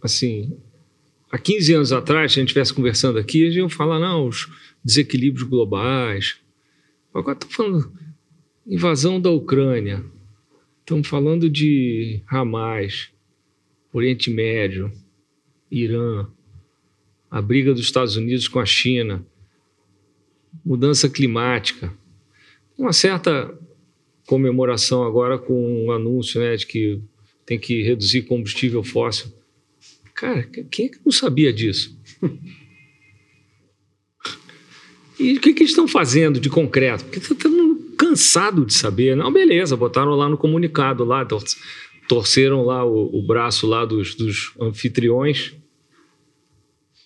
[0.00, 0.56] assim,
[1.30, 4.28] há 15 anos atrás, se a gente estivesse conversando aqui, a gente ia falar, não,
[4.28, 4.48] os
[4.84, 6.38] desequilíbrios globais,
[7.18, 7.92] Agora estamos falando
[8.66, 10.04] invasão da Ucrânia,
[10.80, 13.10] estamos falando de Hamas,
[13.92, 14.92] Oriente Médio,
[15.70, 16.28] Irã,
[17.30, 19.26] a briga dos Estados Unidos com a China,
[20.64, 21.92] mudança climática,
[22.76, 23.58] uma certa
[24.26, 27.00] comemoração agora com um anúncio né, de que
[27.46, 29.32] tem que reduzir combustível fóssil.
[30.14, 31.98] Cara, quem é que não sabia disso?
[35.18, 37.04] E o que, que eles estão fazendo de concreto?
[37.04, 39.16] Porque estamos cansado de saber.
[39.16, 41.42] Não, beleza, botaram lá no comunicado, lá, tor
[42.08, 45.54] torceram lá o, o braço lá dos, dos, anfitriões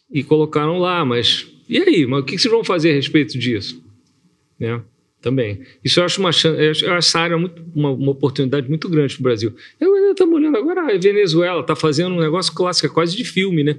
[0.08, 2.06] e colocaram lá, mas e aí?
[2.06, 3.82] Mas o que vocês vão fazer a respeito disso?
[4.60, 4.80] Né?
[5.20, 5.62] Também.
[5.82, 9.20] Isso eu acho uma eu acho essa área muito, uma, uma oportunidade muito grande para
[9.20, 9.54] o Brasil.
[9.80, 13.64] Eu estamos olhando agora a Venezuela está fazendo um negócio clássico, é quase de filme,
[13.64, 13.76] né?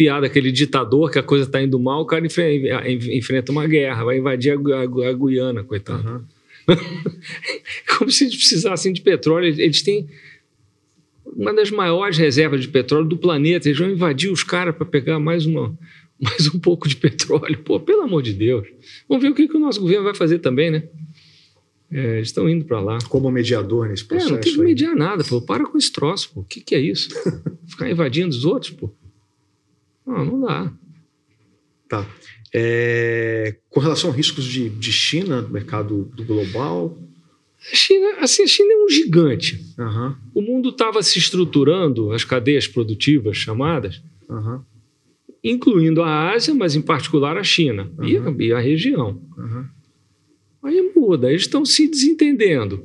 [0.00, 4.16] Piada, aquele ditador que a coisa está indo mal, o cara enfrenta uma guerra, vai
[4.16, 6.08] invadir a, a, a Guiana, coitado.
[6.08, 6.74] Uhum.
[7.98, 9.48] Como se eles precisassem de petróleo.
[9.60, 10.08] Eles têm
[11.26, 13.68] uma das maiores reservas de petróleo do planeta.
[13.68, 15.78] Eles vão invadir os caras para pegar mais, uma,
[16.18, 17.58] mais um pouco de petróleo.
[17.58, 18.66] Pô, pelo amor de Deus.
[19.06, 20.84] Vamos ver o que, que o nosso governo vai fazer também, né?
[21.92, 22.96] É, eles estão indo para lá.
[23.06, 24.30] Como mediador nesse processo.
[24.30, 25.22] É, não tem que mediar nada.
[25.24, 25.42] Pô.
[25.42, 26.30] Para com esse troço.
[26.32, 26.40] Pô.
[26.40, 27.10] O que, que é isso?
[27.68, 28.90] Ficar invadindo os outros, pô.
[30.10, 30.72] Não, não dá.
[31.88, 32.06] Tá.
[32.52, 36.98] É, com relação a riscos de, de China, do mercado do global.
[37.60, 39.74] A China, assim, a China é um gigante.
[39.78, 40.14] Uhum.
[40.34, 44.62] O mundo estava se estruturando, as cadeias produtivas chamadas, uhum.
[45.44, 48.04] incluindo a Ásia, mas em particular a China uhum.
[48.04, 49.20] e, a, e, a, região.
[50.62, 52.84] Aí muda, eles estão se desentendendo.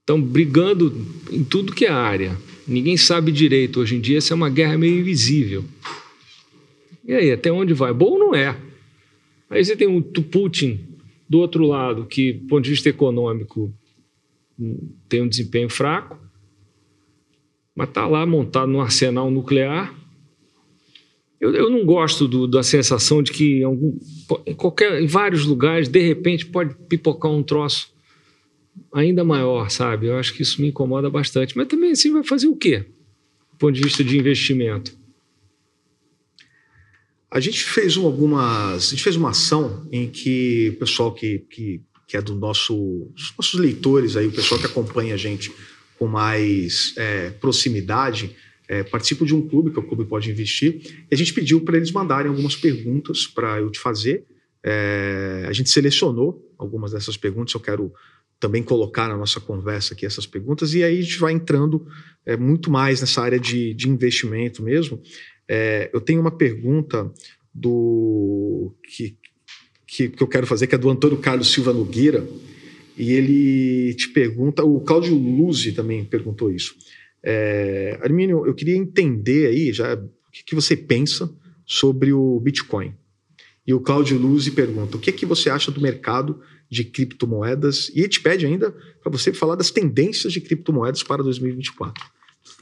[0.00, 2.36] Estão brigando em tudo que é área.
[2.70, 5.64] Ninguém sabe direito hoje em dia se é uma guerra meio invisível.
[7.04, 7.92] E aí, até onde vai?
[7.92, 8.56] Bom não é.
[9.50, 10.78] Aí você tem o Putin
[11.28, 13.74] do outro lado, que, do ponto de vista econômico,
[15.08, 16.16] tem um desempenho fraco,
[17.74, 19.92] mas está lá montado no arsenal nuclear.
[21.40, 23.98] Eu, eu não gosto do, da sensação de que em, algum,
[24.46, 27.92] em, qualquer, em vários lugares, de repente, pode pipocar um troço
[28.92, 30.06] ainda maior, sabe?
[30.06, 31.56] Eu acho que isso me incomoda bastante.
[31.56, 32.78] Mas também assim vai fazer o quê?
[33.52, 34.98] Do ponto de vista de investimento.
[37.30, 38.88] A gente fez algumas.
[38.88, 42.74] A gente fez uma ação em que o pessoal que, que, que é do nosso.
[43.14, 45.52] Os nossos leitores aí, o pessoal que acompanha a gente
[45.96, 48.34] com mais é, proximidade,
[48.66, 51.60] é, participa de um clube, que é o Clube Pode Investir, e a gente pediu
[51.60, 54.24] para eles mandarem algumas perguntas para eu te fazer.
[54.62, 57.92] É, a gente selecionou algumas dessas perguntas, eu quero
[58.40, 61.86] também colocar na nossa conversa aqui essas perguntas, e aí a gente vai entrando
[62.24, 65.00] é, muito mais nessa área de, de investimento mesmo.
[65.46, 67.12] É, eu tenho uma pergunta
[67.52, 69.16] do que,
[69.86, 72.26] que, que, eu quero fazer, que é do Antônio Carlos Silva Nogueira,
[72.96, 76.74] e ele te pergunta, o Cláudio Luzi também perguntou isso.
[77.22, 81.30] É, Armínio, eu queria entender aí já o que, que você pensa
[81.66, 82.94] sobre o Bitcoin.
[83.66, 87.90] E o Cláudio Luzi pergunta: o que é que você acha do mercado de criptomoedas
[87.94, 88.70] e te pede ainda
[89.02, 92.04] para você falar das tendências de criptomoedas para 2024.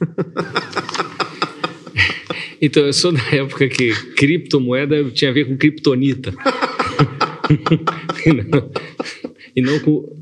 [2.59, 6.33] então, eu sou da época que criptomoeda tinha a ver com criptonita.
[8.25, 8.71] e, não,
[9.55, 10.17] e, não, com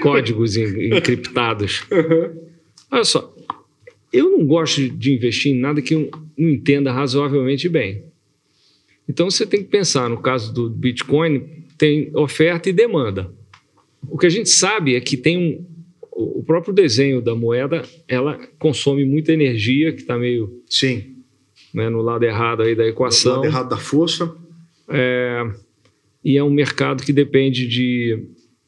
[0.00, 1.84] códigos encriptados.
[1.90, 2.48] Uhum.
[2.90, 3.34] Olha só,
[4.12, 8.04] eu não gosto de investir em nada que eu não entenda razoavelmente bem.
[9.08, 13.32] Então você tem que pensar, no caso do Bitcoin, tem oferta e demanda.
[14.06, 15.66] O que a gente sabe é que tem um,
[16.12, 21.16] o próprio desenho da moeda, ela consome muita energia, que está meio sim
[21.72, 23.36] né, no lado errado aí da equação.
[23.36, 24.30] No lado errado da força.
[24.90, 25.50] É,
[26.22, 28.26] e é um mercado que depende de,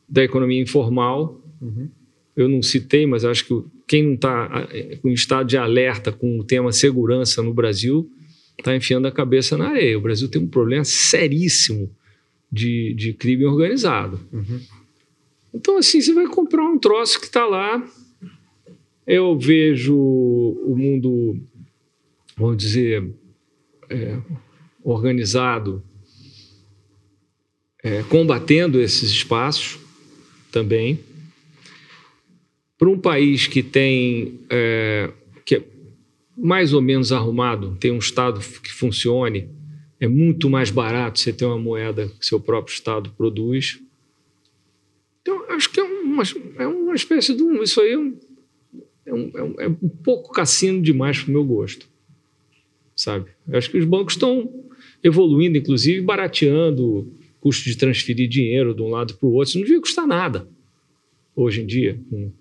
[0.09, 1.39] da economia informal.
[1.61, 1.91] Uhum.
[2.35, 4.67] Eu não citei, mas acho que quem não está
[5.05, 8.11] em estado de alerta com o tema segurança no Brasil
[8.59, 9.99] está enfiando a cabeça na areia.
[9.99, 11.95] O Brasil tem um problema seríssimo
[12.53, 14.21] de, de crime organizado.
[14.31, 14.61] Uhum.
[15.55, 17.83] Então, assim, você vai comprar um troço que está lá.
[19.07, 21.41] Eu vejo o mundo,
[22.37, 23.11] vamos dizer,
[23.89, 24.19] é,
[24.85, 25.83] organizado,
[27.83, 29.79] é, combatendo esses espaços
[30.51, 31.01] também.
[32.79, 35.11] Para um país que tem, é,
[35.45, 35.65] que é
[36.37, 39.49] mais ou menos arrumado, tem um Estado que funcione,
[40.03, 43.81] é muito mais barato você ter uma moeda que seu próprio Estado produz.
[45.21, 46.25] Então, acho que é uma,
[46.59, 47.63] é uma espécie de um.
[47.63, 48.19] Isso aí é um,
[49.07, 51.89] é um, é um é pouco cassino demais para o meu gosto.
[52.97, 53.31] Sabe?
[53.47, 54.53] Eu acho que os bancos estão
[55.05, 59.51] evoluindo, inclusive barateando o custo de transferir dinheiro de um lado para o outro.
[59.51, 60.49] Isso não devia custar nada
[61.37, 62.33] hoje em dia, com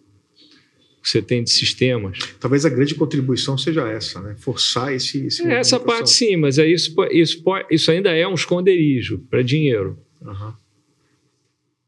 [1.01, 2.17] que você tem de sistemas.
[2.39, 4.35] Talvez a grande contribuição seja essa, né?
[4.37, 5.25] forçar esse.
[5.25, 9.41] esse é, essa parte sim, mas é isso, isso, isso ainda é um esconderijo para
[9.41, 9.97] dinheiro.
[10.21, 10.53] Uhum.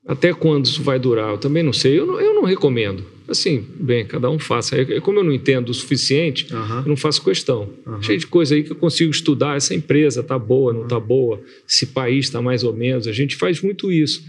[0.05, 1.31] Até quando isso vai durar?
[1.31, 1.97] Eu também não sei.
[1.97, 3.05] Eu não, eu não recomendo.
[3.25, 4.75] Assim, bem, cada um faça.
[4.75, 6.79] É, como eu não entendo o suficiente, uhum.
[6.79, 7.69] eu não faço questão.
[7.85, 8.01] Uhum.
[8.01, 9.55] Cheio de coisa aí que eu consigo estudar.
[9.55, 11.41] Essa empresa está boa, não está boa?
[11.67, 13.07] Esse país está mais ou menos.
[13.07, 14.25] A gente faz muito isso.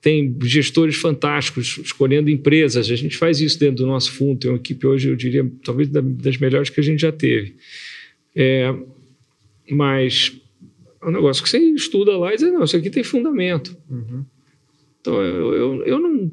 [0.00, 2.90] Tem gestores fantásticos escolhendo empresas.
[2.90, 4.38] A gente faz isso dentro do nosso fundo.
[4.38, 7.56] Tem uma equipe hoje, eu diria, talvez das melhores que a gente já teve.
[8.34, 8.74] É,
[9.70, 10.38] mas
[11.02, 13.76] é um negócio que você estuda lá e diz, não, isso aqui tem fundamento.
[13.90, 14.24] Uhum.
[15.00, 16.32] Então, eu, eu, eu, não,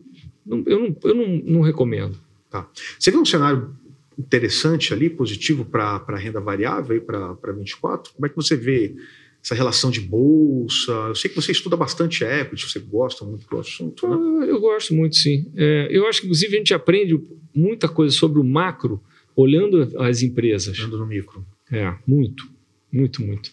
[0.66, 2.18] eu, não, eu não, não recomendo.
[2.49, 2.70] Tá.
[2.99, 3.76] Você vê um cenário
[4.18, 8.14] interessante ali, positivo para a renda variável para 24?
[8.14, 8.95] Como é que você vê
[9.43, 10.91] essa relação de bolsa?
[11.09, 14.07] Eu sei que você estuda bastante equity, você gosta muito do assunto.
[14.07, 14.15] Né?
[14.15, 15.51] Ah, eu gosto muito, sim.
[15.55, 17.19] É, eu acho que, inclusive, a gente aprende
[17.53, 19.03] muita coisa sobre o macro
[19.35, 20.79] olhando as empresas.
[20.79, 21.45] Olhando no micro.
[21.69, 22.47] É, muito,
[22.91, 23.51] muito, muito.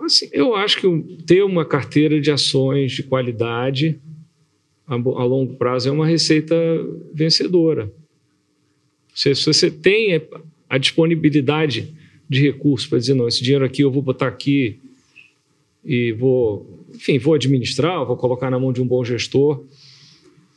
[0.00, 4.00] Assim, eu acho que ter uma carteira de ações de qualidade
[4.86, 6.54] a, a longo prazo é uma receita
[7.12, 7.92] vencedora.
[9.14, 10.20] Se, se você tem
[10.68, 11.94] a disponibilidade
[12.28, 14.80] de recursos para dizer, não, esse dinheiro aqui eu vou botar aqui
[15.84, 19.64] e vou, enfim, vou administrar, vou colocar na mão de um bom gestor,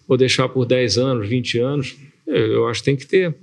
[0.08, 3.36] vou deixar por 10 anos, 20 anos, eu acho que tem que ter.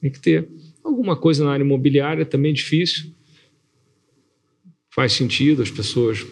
[0.00, 0.48] Tem que ter.
[0.82, 3.12] Alguma coisa na área imobiliária também é difícil
[4.90, 6.26] faz sentido as pessoas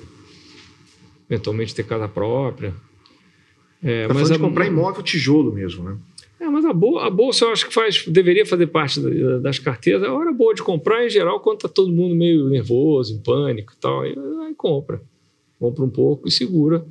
[1.31, 2.75] eventualmente ter casa própria.
[3.83, 5.97] É, tá mas a, comprar imóvel tijolo mesmo, né?
[6.49, 9.01] É, mas a, bo a bolsa eu acho que faz, deveria fazer parte
[9.41, 10.03] das carteiras.
[10.03, 13.75] É hora boa de comprar em geral quando está todo mundo meio nervoso, em pânico
[13.77, 14.01] e tal.
[14.01, 14.15] Aí,
[14.47, 15.01] aí compra.
[15.61, 16.85] Compra um pouco e segura.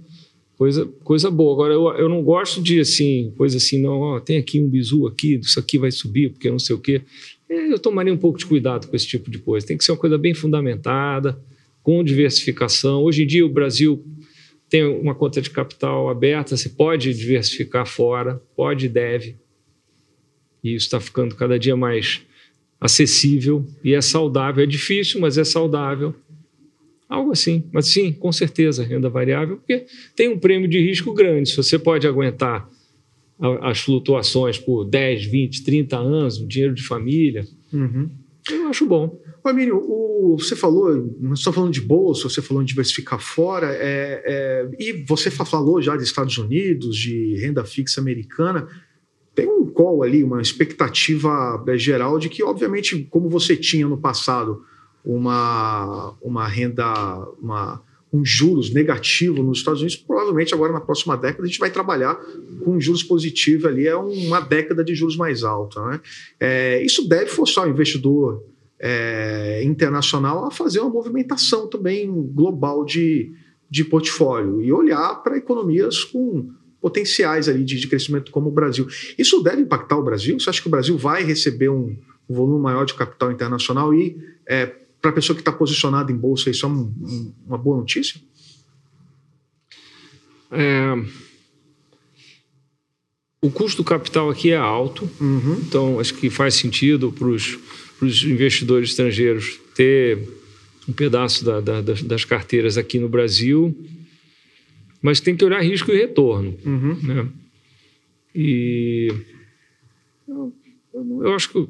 [0.58, 1.54] Coisa, coisa boa.
[1.54, 5.06] Agora, eu, eu não gosto de assim, coisa assim, não, ó, tem aqui um bizu
[5.08, 7.02] aqui, isso aqui vai subir, porque não sei o quê.
[7.50, 9.66] É, eu tomaria um pouco de cuidado com esse tipo de coisa.
[9.66, 11.40] Tem que ser uma coisa bem fundamentada
[11.84, 13.04] com diversificação.
[13.04, 14.04] Hoje em dia, o Brasil
[14.70, 19.38] tem uma conta de capital aberta, você pode diversificar fora, pode e deve.
[20.68, 22.22] E isso está ficando cada dia mais
[22.80, 24.64] acessível e é saudável.
[24.64, 26.14] É difícil, mas é saudável.
[27.10, 27.64] Algo assim.
[27.72, 31.50] Mas sim, com certeza, renda variável, porque tem um prêmio de risco grande.
[31.50, 32.70] Se você pode aguentar
[33.62, 38.10] as flutuações por 10, 20, 30 anos, um dinheiro de família, uhum.
[38.52, 39.22] eu acho bom.
[39.44, 40.90] Amílio, o, você falou,
[41.22, 45.82] nós estamos falando de bolsa, você falou em diversificar fora, é, é, e você falou
[45.82, 48.68] já de Estados Unidos, de renda fixa americana.
[49.38, 53.96] Tem um call ali, uma expectativa é, geral de que, obviamente, como você tinha no
[53.96, 54.64] passado
[55.06, 56.84] uma, uma renda,
[57.40, 57.80] uma,
[58.12, 62.16] um juros negativo nos Estados Unidos, provavelmente agora na próxima década a gente vai trabalhar
[62.66, 65.86] com juros positivos ali, é uma década de juros mais alta.
[65.86, 66.02] Né?
[66.40, 68.44] É, isso deve forçar o investidor
[68.80, 73.32] é, internacional a fazer uma movimentação também global de,
[73.70, 76.50] de portfólio e olhar para economias com
[76.88, 78.88] potenciais ali de, de, crescimento como o Brasil.
[79.18, 80.40] Isso deve impactar o Brasil?
[80.40, 81.98] Você acha que o Brasil vai receber um,
[82.30, 84.18] um volume maior de capital internacional e
[84.48, 84.68] é,
[85.02, 88.22] para a pessoa que está posicionada em bolsa isso é um, um, uma boa notícia?
[90.50, 90.94] É,
[93.42, 95.62] o custo do capital aqui é alto, uhum.
[95.68, 100.18] então acho que faz sentido para os investidores estrangeiros ter
[100.88, 103.76] um pedaço da, da, das carteiras aqui no Brasil,
[105.02, 106.58] mas tem que olhar risco e retorno.
[106.66, 106.96] Uhum.
[107.04, 107.28] Né?
[108.36, 109.14] E
[110.28, 110.54] eu,
[110.94, 111.68] eu acho que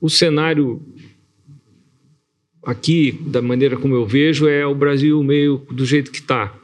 [0.00, 0.82] o cenário
[2.62, 6.54] aqui, da maneira como eu vejo, é o Brasil meio do jeito que está.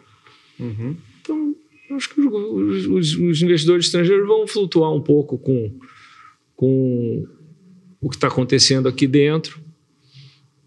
[0.59, 0.97] Uhum.
[1.21, 1.57] Então,
[1.93, 5.73] acho que os, os, os, investidores estrangeiros vão flutuar um pouco com,
[6.55, 7.27] com
[8.01, 9.59] o que está acontecendo aqui dentro.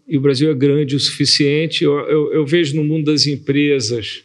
[0.06, 1.84] E o Brasil é grande o suficiente.
[1.84, 4.24] Eu, eu, eu vejo no mundo das empresas,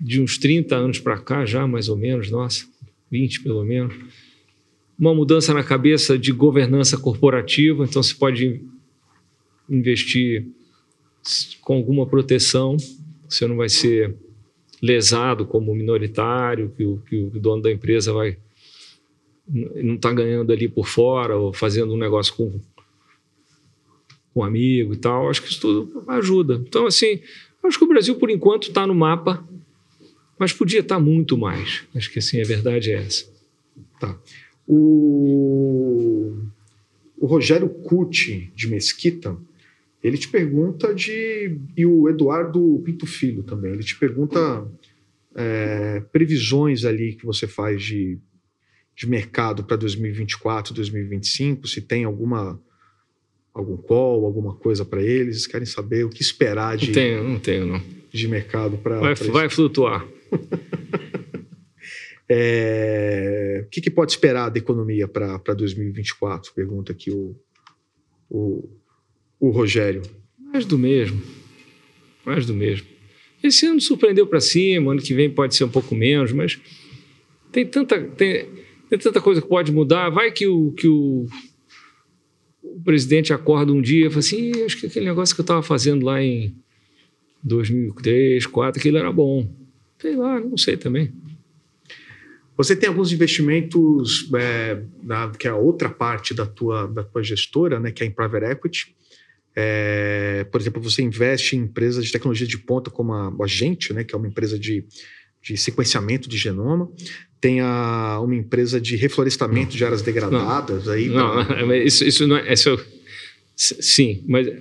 [0.00, 2.66] de uns 30 anos para cá, já mais ou menos, nossa,
[3.10, 3.94] 20 pelo menos,
[4.98, 7.84] uma mudança na cabeça de governança corporativa.
[7.84, 8.62] Então, se pode
[9.68, 10.46] investir
[11.62, 12.76] com alguma proteção,
[13.28, 14.14] você não vai ser
[14.82, 18.36] lesado como minoritário, que o, que o dono da empresa vai
[19.46, 22.58] não está ganhando ali por fora ou fazendo um negócio com,
[24.32, 25.28] com um amigo e tal.
[25.28, 26.54] Acho que isso tudo ajuda.
[26.66, 27.20] Então, assim,
[27.62, 29.46] acho que o Brasil, por enquanto, está no mapa,
[30.38, 31.84] mas podia estar muito mais.
[31.94, 33.26] Acho que, assim, a verdade é essa.
[34.00, 34.18] Tá.
[34.66, 36.36] O,
[37.18, 39.36] o Rogério Cucci, de Mesquita,
[40.02, 41.58] ele te pergunta de.
[41.76, 44.66] E o Eduardo Pinto Filho também, ele te pergunta
[45.34, 48.18] é, previsões ali que você faz de
[48.96, 51.66] de mercado para 2024, 2025?
[51.66, 52.60] Se tem alguma
[53.52, 55.46] algum call, alguma coisa para eles?
[55.46, 56.86] Querem saber o que esperar de.
[56.86, 57.82] Não tenho, não tenho, não.
[58.12, 59.00] de mercado para.
[59.00, 60.06] Vai, vai flutuar.
[62.28, 66.52] é, o que, que, pode esperar da economia para 2024?
[66.54, 67.36] Pergunta aqui o,
[68.30, 68.68] o,
[69.40, 70.02] o Rogério.
[70.38, 71.20] Mais do mesmo.
[72.24, 72.86] Mais do mesmo.
[73.42, 76.58] Esse ano surpreendeu para cima, ano que vem pode ser um pouco menos, mas
[77.52, 78.48] tem tanta, tem,
[78.88, 80.08] tem tanta coisa que pode mudar.
[80.08, 81.26] Vai que o, que o,
[82.62, 85.62] o presidente acorda um dia e fala assim: acho que aquele negócio que eu estava
[85.62, 86.56] fazendo lá em
[87.42, 89.46] 2003, 2004, aquilo era bom.
[90.04, 91.10] Sei lá, não sei também.
[92.58, 97.22] Você tem alguns investimentos, é, na, que é a outra parte da tua, da tua
[97.22, 98.94] gestora, né, que é em private equity.
[99.56, 103.94] É, por exemplo, você investe em empresas de tecnologia de ponta como a, a Gente,
[103.94, 104.84] né, que é uma empresa de,
[105.42, 106.92] de sequenciamento de genoma.
[107.40, 110.84] Tem a, uma empresa de reflorestamento não, de áreas degradadas.
[110.84, 111.78] Não, aí não, pra...
[111.78, 112.52] isso, isso não é.
[112.52, 112.78] Isso,
[113.56, 114.52] sim, mas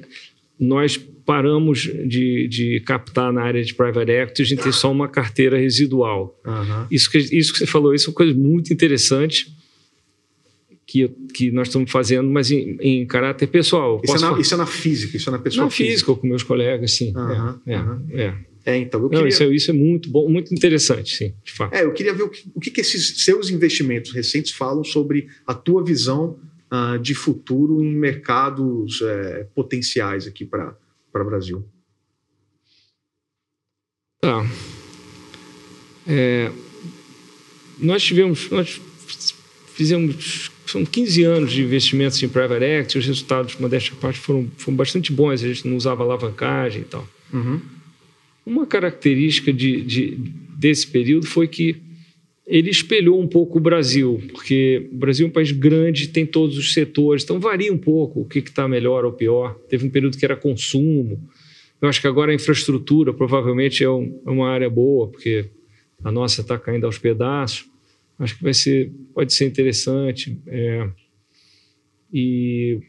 [0.57, 5.07] nós paramos de, de captar na área de private equity, a gente tem só uma
[5.07, 6.39] carteira residual.
[6.45, 6.87] Uhum.
[6.91, 9.55] Isso, que, isso que você falou, isso é uma coisa muito interessante
[10.85, 14.01] que, que nós estamos fazendo, mas em, em caráter pessoal.
[14.03, 15.91] Isso é, na, isso é, na, física, isso é na pessoa na física.
[15.91, 17.13] física com meus colegas, sim.
[17.15, 18.07] Uhum, é, uhum.
[18.11, 18.77] é, é.
[18.77, 19.21] então eu queria...
[19.21, 21.73] Não, isso, é, isso, é muito bom, muito interessante, sim, de fato.
[21.73, 25.27] É, eu queria ver o que, o que, que esses seus investimentos recentes falam sobre
[25.47, 26.37] a tua visão
[26.71, 30.75] uh, de futuro em mercados uh, potenciais aqui para
[31.21, 31.63] o Brasil.
[34.19, 34.49] Tá.
[36.07, 36.51] É,
[37.77, 38.81] nós tivemos, nós
[39.67, 44.49] fizemos são 15 anos de investimentos em private equity, os resultados, modéstia à parte, foram,
[44.57, 47.07] foram bastante bons, a gente não usava alavancagem e tal.
[47.31, 47.61] Uhum.
[48.45, 50.17] Uma característica de, de,
[50.57, 51.75] desse período foi que
[52.45, 56.57] ele espelhou um pouco o Brasil, porque o Brasil é um país grande, tem todos
[56.57, 59.55] os setores, então varia um pouco o que está melhor ou pior.
[59.69, 61.21] Teve um período que era consumo.
[61.81, 65.45] Eu acho que agora a infraestrutura provavelmente é, um, é uma área boa, porque
[66.03, 67.71] a nossa está caindo aos pedaços
[68.19, 70.39] acho que vai ser, pode ser interessante.
[70.47, 70.89] É,
[72.11, 72.79] e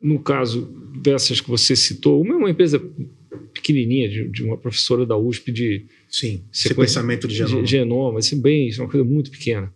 [0.00, 0.66] no caso
[1.00, 2.82] dessas que você citou, uma é uma empresa
[3.52, 7.62] pequenininha de, de uma professora da USP de Sim, sequenciamento de genoma.
[7.62, 9.72] De genoma, assim, bem, isso é uma coisa muito pequena,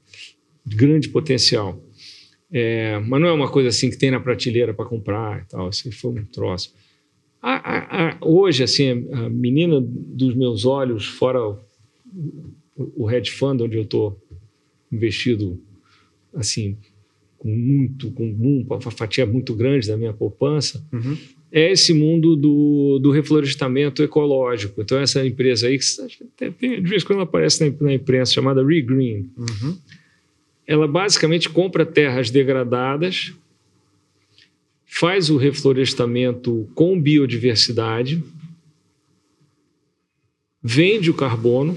[0.64, 1.82] de grande potencial.
[2.50, 5.68] É, mas não é uma coisa assim que tem na prateleira para comprar e tal.
[5.68, 6.72] Assim, foi um troço.
[7.42, 11.40] A, a, a, hoje, assim, a menina dos meus olhos, fora
[12.76, 14.20] o hedge fund onde eu estou
[14.92, 15.60] investido
[16.34, 16.76] assim
[17.38, 21.16] com muito com uma fatia muito grande da minha poupança uhum.
[21.58, 25.84] É esse mundo do, do reflorestamento ecológico então essa empresa aí que
[26.50, 29.76] de vez em quando aparece na, na imprensa chamada Regreen uhum.
[30.66, 33.32] ela basicamente compra terras degradadas
[34.84, 38.22] faz o reflorestamento com biodiversidade
[40.62, 41.74] vende o carbono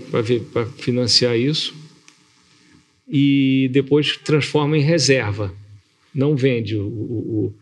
[0.51, 1.79] para financiar isso
[3.09, 5.51] e depois transforma em reserva.
[6.13, 6.75] Não vende.
[6.75, 7.53] O, o, o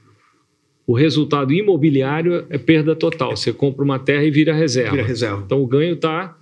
[0.93, 3.35] resultado imobiliário é perda total.
[3.35, 4.91] Você compra uma terra e vira reserva.
[4.91, 5.43] Vira reserva.
[5.45, 6.37] Então o ganho está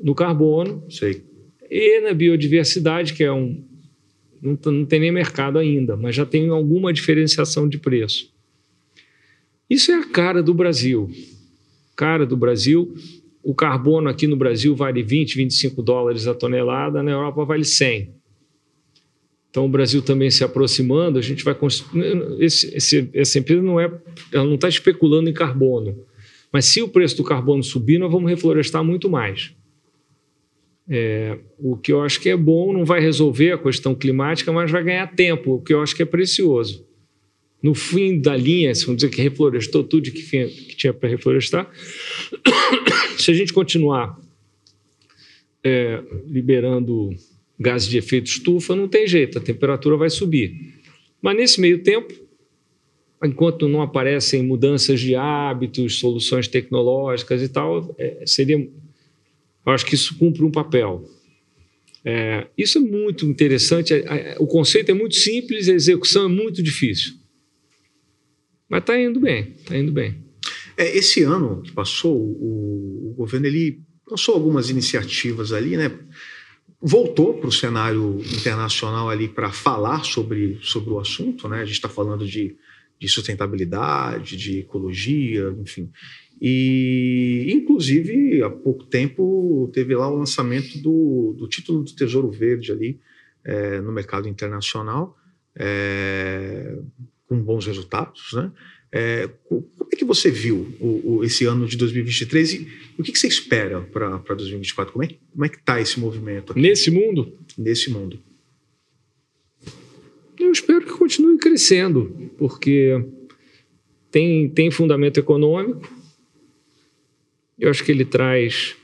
[0.00, 1.22] no carbono Sei.
[1.70, 3.64] e na biodiversidade, que é um.
[4.40, 8.32] Não, não tem nem mercado ainda, mas já tem alguma diferenciação de preço.
[9.68, 11.10] Isso é a cara do Brasil.
[11.96, 12.94] Cara do Brasil
[13.44, 18.10] o carbono aqui no Brasil vale 20, 25 dólares a tonelada, na Europa vale 100.
[19.54, 21.56] Então o Brasil também se aproximando, a gente vai
[22.40, 23.84] esse, esse, essa empresa não é,
[24.32, 25.96] ela não está especulando em carbono,
[26.52, 29.54] mas se o preço do carbono subir, nós vamos reflorestar muito mais.
[30.88, 34.72] É, o que eu acho que é bom, não vai resolver a questão climática, mas
[34.72, 36.84] vai ganhar tempo, o que eu acho que é precioso.
[37.62, 41.70] No fim da linha, vamos dizer que reflorestou tudo que, que tinha para reflorestar,
[43.16, 44.18] se a gente continuar
[45.62, 47.14] é, liberando
[47.58, 50.74] gases de efeito estufa, não tem jeito, a temperatura vai subir.
[51.22, 52.12] Mas nesse meio tempo,
[53.24, 58.56] enquanto não aparecem mudanças de hábitos, soluções tecnológicas e tal, é, seria.
[58.56, 61.08] Eu acho que isso cumpre um papel.
[62.04, 63.94] É, isso é muito interessante.
[63.94, 67.14] É, é, o conceito é muito simples, a execução é muito difícil.
[68.68, 70.16] Mas está indo bem, está indo bem.
[70.76, 75.90] É, esse ano que passou, o, o governo ele lançou algumas iniciativas ali, né?
[76.80, 81.62] Voltou para o cenário internacional ali para falar sobre, sobre o assunto, né?
[81.62, 82.56] A gente está falando de,
[82.98, 85.90] de sustentabilidade, de ecologia, enfim.
[86.40, 92.72] E, inclusive, há pouco tempo teve lá o lançamento do, do título do Tesouro Verde
[92.72, 93.00] ali
[93.44, 95.16] é, no mercado internacional,
[95.56, 96.76] é,
[97.26, 98.50] com bons resultados, né?
[98.96, 103.10] É, como é que você viu o, o, esse ano de 2023 e o que,
[103.10, 104.92] que você espera para 2024?
[104.92, 106.52] Como é, como é que está esse movimento?
[106.52, 106.60] Aqui?
[106.60, 107.36] Nesse mundo?
[107.58, 108.20] Nesse mundo.
[110.38, 113.04] Eu espero que continue crescendo, porque
[114.12, 115.92] tem, tem fundamento econômico.
[117.58, 118.76] Eu acho que ele traz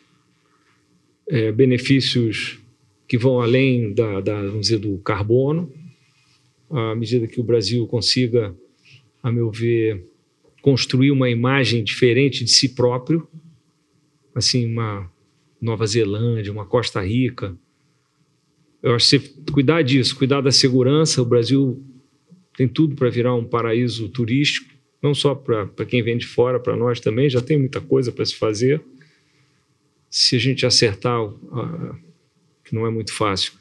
[1.28, 2.58] é, benefícios
[3.06, 5.72] que vão além da, da, vamos dizer, do carbono,
[6.68, 8.56] à medida que o Brasil consiga,
[9.22, 10.06] a meu ver,
[10.62, 13.26] construir uma imagem diferente de si próprio,
[14.34, 15.10] assim, uma
[15.60, 17.56] Nova Zelândia, uma Costa Rica.
[18.82, 21.82] Eu acho que cuidar disso, cuidar da segurança, o Brasil
[22.56, 24.70] tem tudo para virar um paraíso turístico,
[25.02, 28.24] não só para quem vem de fora, para nós também, já tem muita coisa para
[28.24, 28.82] se fazer.
[30.10, 31.18] Se a gente acertar
[32.64, 33.52] que não é muito fácil.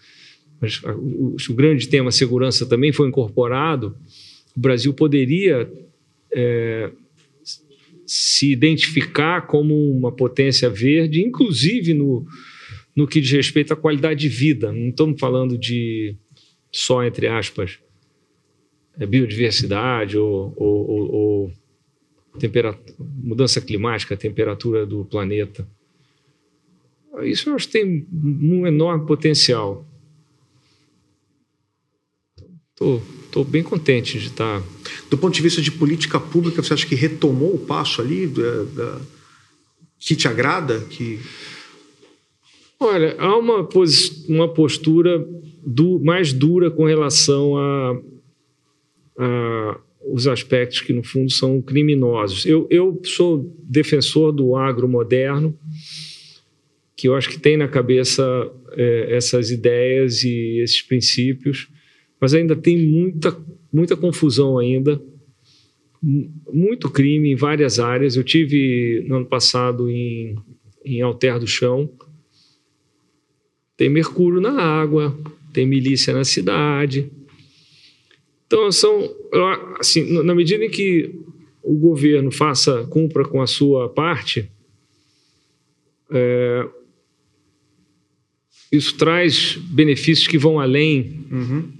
[0.61, 3.97] Mas o, o grande tema segurança também foi incorporado.
[4.55, 5.71] O Brasil poderia
[6.31, 6.91] é,
[8.05, 12.25] se identificar como uma potência verde, inclusive no,
[12.95, 14.71] no que diz respeito à qualidade de vida.
[14.71, 16.15] Não estamos falando de
[16.71, 17.79] só, entre aspas,
[18.99, 21.53] é, biodiversidade ou, ou, ou, ou
[22.99, 25.67] mudança climática, temperatura do planeta.
[27.23, 29.85] Isso eu acho que tem um enorme potencial.
[32.71, 33.01] Estou
[33.43, 34.61] bem contente de estar.
[34.61, 34.67] Tá
[35.09, 38.63] Do ponto de vista de política pública, você acha que retomou o passo ali da,
[38.63, 39.01] da,
[39.99, 40.79] que te agrada?
[40.81, 41.19] Que...
[42.79, 45.25] Olha, há uma, pos, uma postura
[45.65, 48.01] du, mais dura com relação a,
[49.17, 49.79] a
[50.11, 52.45] os aspectos que, no fundo, são criminosos.
[52.45, 55.57] Eu, eu sou defensor do agro moderno
[56.99, 58.25] que eu acho que tem na cabeça
[58.73, 61.69] é, essas ideias e esses princípios,
[62.19, 63.35] mas ainda tem muita,
[63.71, 65.01] muita confusão ainda,
[66.01, 68.15] muito crime em várias áreas.
[68.15, 70.35] Eu tive no ano passado em,
[70.83, 71.89] em Alter do Chão,
[73.77, 75.17] tem mercúrio na água,
[75.53, 77.09] tem milícia na cidade.
[78.45, 79.15] Então são
[79.79, 81.15] assim, na medida em que
[81.61, 84.49] o governo faça cumpra com a sua parte,
[86.11, 86.67] é,
[88.71, 91.78] isso traz benefícios que vão além uhum.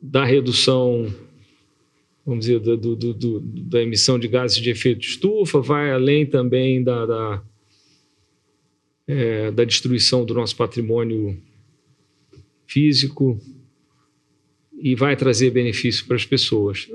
[0.00, 1.12] Da redução,
[2.24, 6.26] vamos dizer, do, do, do, da emissão de gases de efeito de estufa, vai além
[6.26, 7.42] também da, da,
[9.06, 11.40] é, da destruição do nosso patrimônio
[12.66, 13.40] físico
[14.80, 16.88] e vai trazer benefício para as pessoas.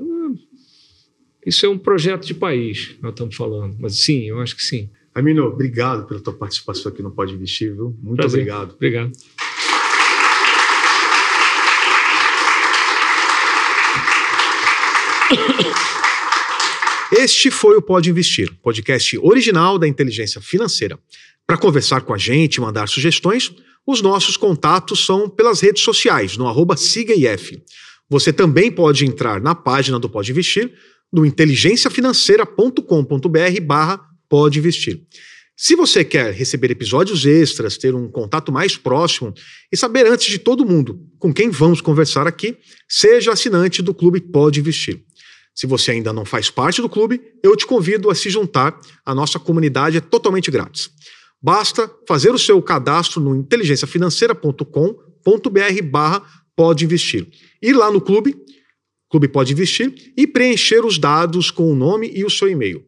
[1.44, 3.76] Isso é um projeto de país, nós estamos falando.
[3.78, 4.88] Mas sim, eu acho que sim.
[5.14, 7.94] Amino, obrigado pela tua participação aqui no Pode Investir, viu?
[8.02, 8.40] Muito Prazer.
[8.40, 8.74] obrigado.
[8.74, 9.12] Obrigado.
[17.12, 20.98] Este foi o Pode Investir, podcast original da inteligência financeira.
[21.46, 23.52] Para conversar com a gente e mandar sugestões,
[23.86, 27.62] os nossos contatos são pelas redes sociais, no arroba SigaIF.
[28.08, 30.72] Você também pode entrar na página do Pode Investir,
[31.12, 35.00] no inteligenciafinanceira.com.br barra pode investir.
[35.56, 39.32] Se você quer receber episódios extras, ter um contato mais próximo
[39.70, 42.56] e saber antes de todo mundo com quem vamos conversar aqui,
[42.88, 45.04] seja assinante do Clube Pode Investir.
[45.54, 48.78] Se você ainda não faz parte do clube, eu te convido a se juntar.
[49.04, 50.90] A nossa comunidade é totalmente grátis.
[51.40, 56.22] Basta fazer o seu cadastro no inteligenciafinanceira.com.br barra
[56.56, 57.28] pode investir.
[57.62, 58.36] Ir lá no clube,
[59.10, 62.84] Clube Pode Investir, e preencher os dados com o nome e o seu e-mail.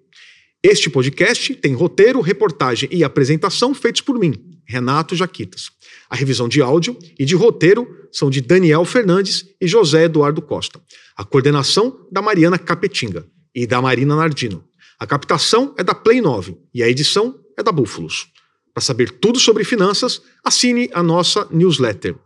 [0.63, 4.35] Este podcast tem roteiro, reportagem e apresentação feitos por mim,
[4.67, 5.71] Renato Jaquitas.
[6.09, 10.81] A revisão de áudio e de roteiro são de Daniel Fernandes e José Eduardo Costa.
[11.17, 14.65] A coordenação da Mariana Capetinga e da Marina Nardino.
[14.99, 18.29] A captação é da Play 9 e a edição é da Búfalos.
[18.73, 22.17] Para saber tudo sobre finanças, assine a nossa newsletter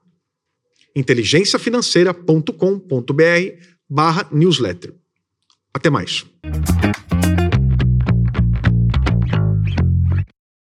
[0.94, 4.94] inteligenciafinanceira.com.br barra newsletter.
[5.73, 6.27] Até mais.